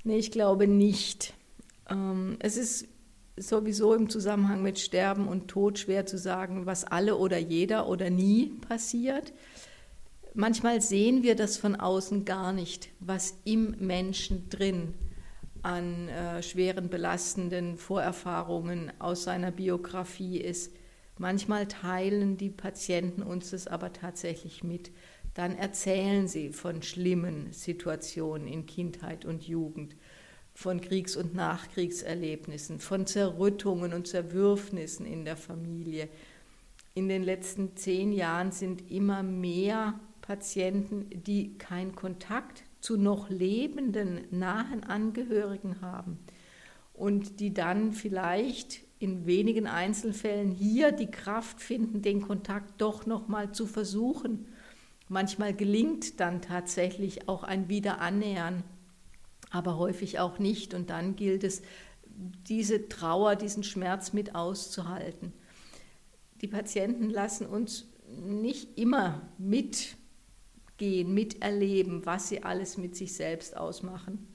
Nee, 0.04 0.18
ich 0.18 0.32
glaube 0.32 0.68
nicht. 0.68 1.34
Ähm, 1.90 2.38
es 2.40 2.56
ist 2.56 2.88
sowieso 3.38 3.94
im 3.94 4.10
Zusammenhang 4.10 4.62
mit 4.62 4.80
Sterben 4.80 5.28
und 5.28 5.48
Tod 5.48 5.80
schwer 5.80 6.06
zu 6.06 6.18
sagen, 6.18 6.66
was 6.66 6.84
alle 6.84 7.16
oder 7.16 7.38
jeder 7.38 7.88
oder 7.88 8.10
nie 8.10 8.54
passiert. 8.68 9.34
Manchmal 10.34 10.82
sehen 10.82 11.24
wir 11.24 11.36
das 11.36 11.58
von 11.58 11.76
außen 11.76 12.26
gar 12.26 12.54
nicht, 12.54 12.90
was 13.00 13.38
im 13.46 13.76
Menschen 13.80 14.50
drin 14.50 14.94
an 15.64 16.10
äh, 16.10 16.44
schweren 16.44 16.90
belastenden 16.90 17.78
Vorerfahrungen 17.78 18.92
aus 19.00 19.24
seiner 19.24 19.52
Biografie 19.52 20.38
ist. 20.38 20.74
Manchmal 21.18 21.68
teilen 21.68 22.38
die 22.38 22.50
Patienten 22.50 23.24
uns 23.24 23.50
das 23.50 23.68
aber 23.68 23.94
tatsächlich 23.94 24.64
mit. 24.64 24.92
Dann 25.34 25.56
erzählen 25.56 26.28
sie 26.28 26.52
von 26.52 26.82
schlimmen 26.82 27.52
Situationen 27.52 28.48
in 28.48 28.66
Kindheit 28.66 29.26
und 29.26 29.48
Jugend, 29.48 29.96
von 30.58 30.82
Kriegs- 30.82 31.16
und 31.16 31.36
Nachkriegserlebnissen, 31.36 32.80
von 32.80 33.06
Zerrüttungen 33.06 33.94
und 33.94 34.08
Zerwürfnissen 34.08 35.06
in 35.06 35.24
der 35.24 35.38
Familie. 35.38 36.10
In 36.96 37.08
den 37.08 37.22
letzten 37.22 37.78
zehn 37.78 38.12
Jahren 38.12 38.52
sind 38.52 38.90
immer 38.90 39.22
mehr 39.22 40.00
Patienten, 40.20 41.12
die 41.12 41.60
keinen 41.60 41.94
Kontakt 41.94 42.64
zu 42.82 42.98
noch 42.98 43.30
lebenden, 43.30 44.22
nahen 44.32 44.84
Angehörigen 44.84 45.82
haben 45.82 46.18
und 46.96 47.40
die 47.40 47.54
dann 47.54 47.94
vielleicht 47.94 48.80
in 48.98 49.28
wenigen 49.28 49.68
Einzelfällen 49.68 50.50
hier 50.50 50.92
die 50.92 51.12
Kraft 51.12 51.62
finden, 51.62 52.02
den 52.02 52.24
Kontakt 52.24 52.82
doch 52.82 53.06
noch 53.06 53.28
mal 53.28 53.52
zu 53.52 53.68
versuchen. 53.68 54.48
Manchmal 55.08 55.54
gelingt 55.54 56.20
dann 56.20 56.42
tatsächlich 56.42 57.30
auch 57.30 57.44
ein 57.44 57.70
Wiederannähern, 57.70 58.64
aber 59.50 59.78
häufig 59.78 60.20
auch 60.20 60.40
nicht. 60.40 60.74
Und 60.74 60.90
dann 60.90 61.16
gilt 61.16 61.44
es, 61.44 61.62
diese 62.48 62.90
Trauer, 62.90 63.36
diesen 63.36 63.64
Schmerz 63.64 64.14
mit 64.14 64.36
auszuhalten. 64.36 65.34
Die 66.42 66.48
Patienten 66.48 67.10
lassen 67.10 67.46
uns 67.46 67.88
nicht 68.10 68.78
immer 68.78 69.30
mit 69.38 69.98
gehen, 70.78 71.14
miterleben, 71.14 72.06
was 72.06 72.30
sie 72.30 72.44
alles 72.44 72.78
mit 72.78 72.96
sich 72.96 73.14
selbst 73.14 73.58
ausmachen. 73.58 74.28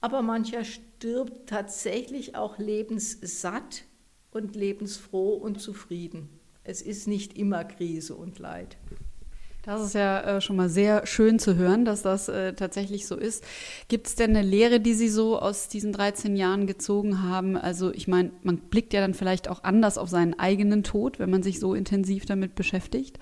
Aber 0.00 0.22
mancher 0.22 0.64
stirbt 0.64 1.48
tatsächlich 1.48 2.34
auch 2.34 2.58
lebenssatt 2.58 3.84
und 4.30 4.56
lebensfroh 4.56 5.34
und 5.34 5.60
zufrieden. 5.60 6.28
Es 6.64 6.82
ist 6.82 7.06
nicht 7.06 7.36
immer 7.36 7.64
Krise 7.64 8.14
und 8.14 8.38
Leid. 8.38 8.76
Das 9.62 9.82
ist 9.82 9.94
ja 9.94 10.20
äh, 10.20 10.40
schon 10.40 10.56
mal 10.56 10.70
sehr 10.70 11.06
schön 11.06 11.38
zu 11.38 11.56
hören, 11.56 11.84
dass 11.84 12.00
das 12.00 12.28
äh, 12.28 12.54
tatsächlich 12.54 13.06
so 13.06 13.16
ist. 13.16 13.44
Gibt 13.88 14.06
es 14.06 14.14
denn 14.14 14.30
eine 14.30 14.46
Lehre, 14.46 14.80
die 14.80 14.94
Sie 14.94 15.08
so 15.08 15.38
aus 15.38 15.68
diesen 15.68 15.92
13 15.92 16.34
Jahren 16.34 16.66
gezogen 16.66 17.22
haben? 17.22 17.56
Also 17.56 17.92
ich 17.92 18.08
meine, 18.08 18.30
man 18.42 18.56
blickt 18.56 18.94
ja 18.94 19.02
dann 19.02 19.12
vielleicht 19.12 19.48
auch 19.48 19.62
anders 19.62 19.98
auf 19.98 20.08
seinen 20.08 20.38
eigenen 20.38 20.82
Tod, 20.82 21.18
wenn 21.18 21.28
man 21.28 21.42
sich 21.42 21.60
so 21.60 21.74
intensiv 21.74 22.24
damit 22.24 22.54
beschäftigt. 22.54 23.18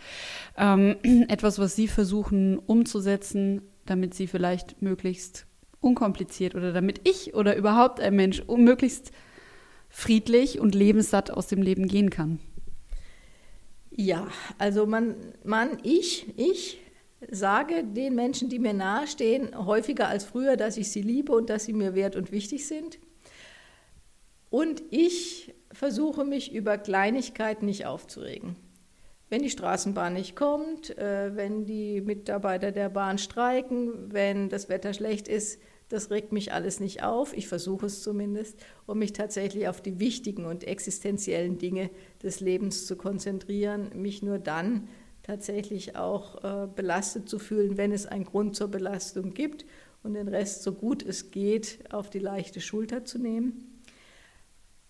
Ähm, 0.56 0.96
etwas, 1.28 1.58
was 1.58 1.74
Sie 1.74 1.88
versuchen 1.88 2.58
umzusetzen, 2.58 3.62
damit 3.84 4.14
Sie 4.14 4.28
vielleicht 4.28 4.80
möglichst 4.80 5.46
unkompliziert 5.80 6.54
oder 6.54 6.72
damit 6.72 7.00
ich 7.08 7.34
oder 7.34 7.56
überhaupt 7.56 8.00
ein 8.00 8.14
Mensch 8.14 8.44
möglichst 8.46 9.10
friedlich 9.88 10.60
und 10.60 10.74
lebenssatt 10.74 11.30
aus 11.30 11.46
dem 11.48 11.62
Leben 11.62 11.88
gehen 11.88 12.10
kann. 12.10 12.38
Ja, 14.00 14.28
also 14.58 14.86
man, 14.86 15.16
man, 15.42 15.78
ich, 15.82 16.32
ich 16.38 16.80
sage 17.32 17.82
den 17.82 18.14
Menschen, 18.14 18.48
die 18.48 18.60
mir 18.60 18.72
nahestehen, 18.72 19.66
häufiger 19.66 20.06
als 20.06 20.22
früher, 20.22 20.56
dass 20.56 20.76
ich 20.76 20.92
sie 20.92 21.02
liebe 21.02 21.32
und 21.32 21.50
dass 21.50 21.64
sie 21.64 21.72
mir 21.72 21.96
wert 21.96 22.14
und 22.14 22.30
wichtig 22.30 22.68
sind. 22.68 23.00
Und 24.50 24.84
ich 24.90 25.52
versuche 25.72 26.24
mich 26.24 26.54
über 26.54 26.78
Kleinigkeiten 26.78 27.66
nicht 27.66 27.86
aufzuregen. 27.86 28.54
wenn 29.30 29.42
die 29.42 29.50
Straßenbahn 29.50 30.14
nicht 30.14 30.36
kommt, 30.36 30.96
äh, 30.96 31.36
wenn 31.36 31.66
die 31.66 32.00
Mitarbeiter 32.00 32.72
der 32.72 32.88
Bahn 32.88 33.18
streiken, 33.18 34.12
wenn 34.12 34.48
das 34.48 34.68
Wetter 34.68 34.94
schlecht 34.94 35.28
ist, 35.28 35.60
das 35.88 36.10
regt 36.10 36.32
mich 36.32 36.52
alles 36.52 36.80
nicht 36.80 37.02
auf. 37.02 37.36
Ich 37.36 37.48
versuche 37.48 37.86
es 37.86 38.02
zumindest, 38.02 38.58
um 38.86 38.98
mich 38.98 39.12
tatsächlich 39.12 39.68
auf 39.68 39.80
die 39.80 39.98
wichtigen 39.98 40.44
und 40.44 40.64
existenziellen 40.64 41.58
Dinge 41.58 41.90
des 42.22 42.40
Lebens 42.40 42.86
zu 42.86 42.96
konzentrieren, 42.96 43.90
mich 43.94 44.22
nur 44.22 44.38
dann 44.38 44.88
tatsächlich 45.22 45.96
auch 45.96 46.42
äh, 46.42 46.68
belastet 46.74 47.28
zu 47.28 47.38
fühlen, 47.38 47.76
wenn 47.76 47.92
es 47.92 48.06
einen 48.06 48.24
Grund 48.24 48.56
zur 48.56 48.68
Belastung 48.68 49.34
gibt 49.34 49.66
und 50.02 50.14
den 50.14 50.28
Rest 50.28 50.62
so 50.62 50.72
gut 50.72 51.02
es 51.02 51.30
geht 51.30 51.80
auf 51.92 52.10
die 52.10 52.18
leichte 52.18 52.60
Schulter 52.60 53.04
zu 53.04 53.18
nehmen. 53.18 53.78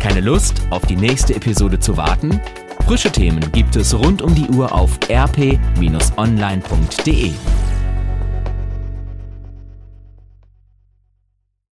Keine 0.01 0.21
Lust, 0.21 0.63
auf 0.71 0.85
die 0.87 0.97
nächste 0.97 1.35
Episode 1.35 1.79
zu 1.79 1.97
warten? 1.97 2.41
Frische 2.87 3.11
Themen 3.11 3.51
gibt 3.53 3.77
es 3.77 3.95
rund 3.95 4.21
um 4.21 4.35
die 4.35 4.49
Uhr 4.49 4.73
auf 4.73 4.99
rp-online.de. 5.09 7.33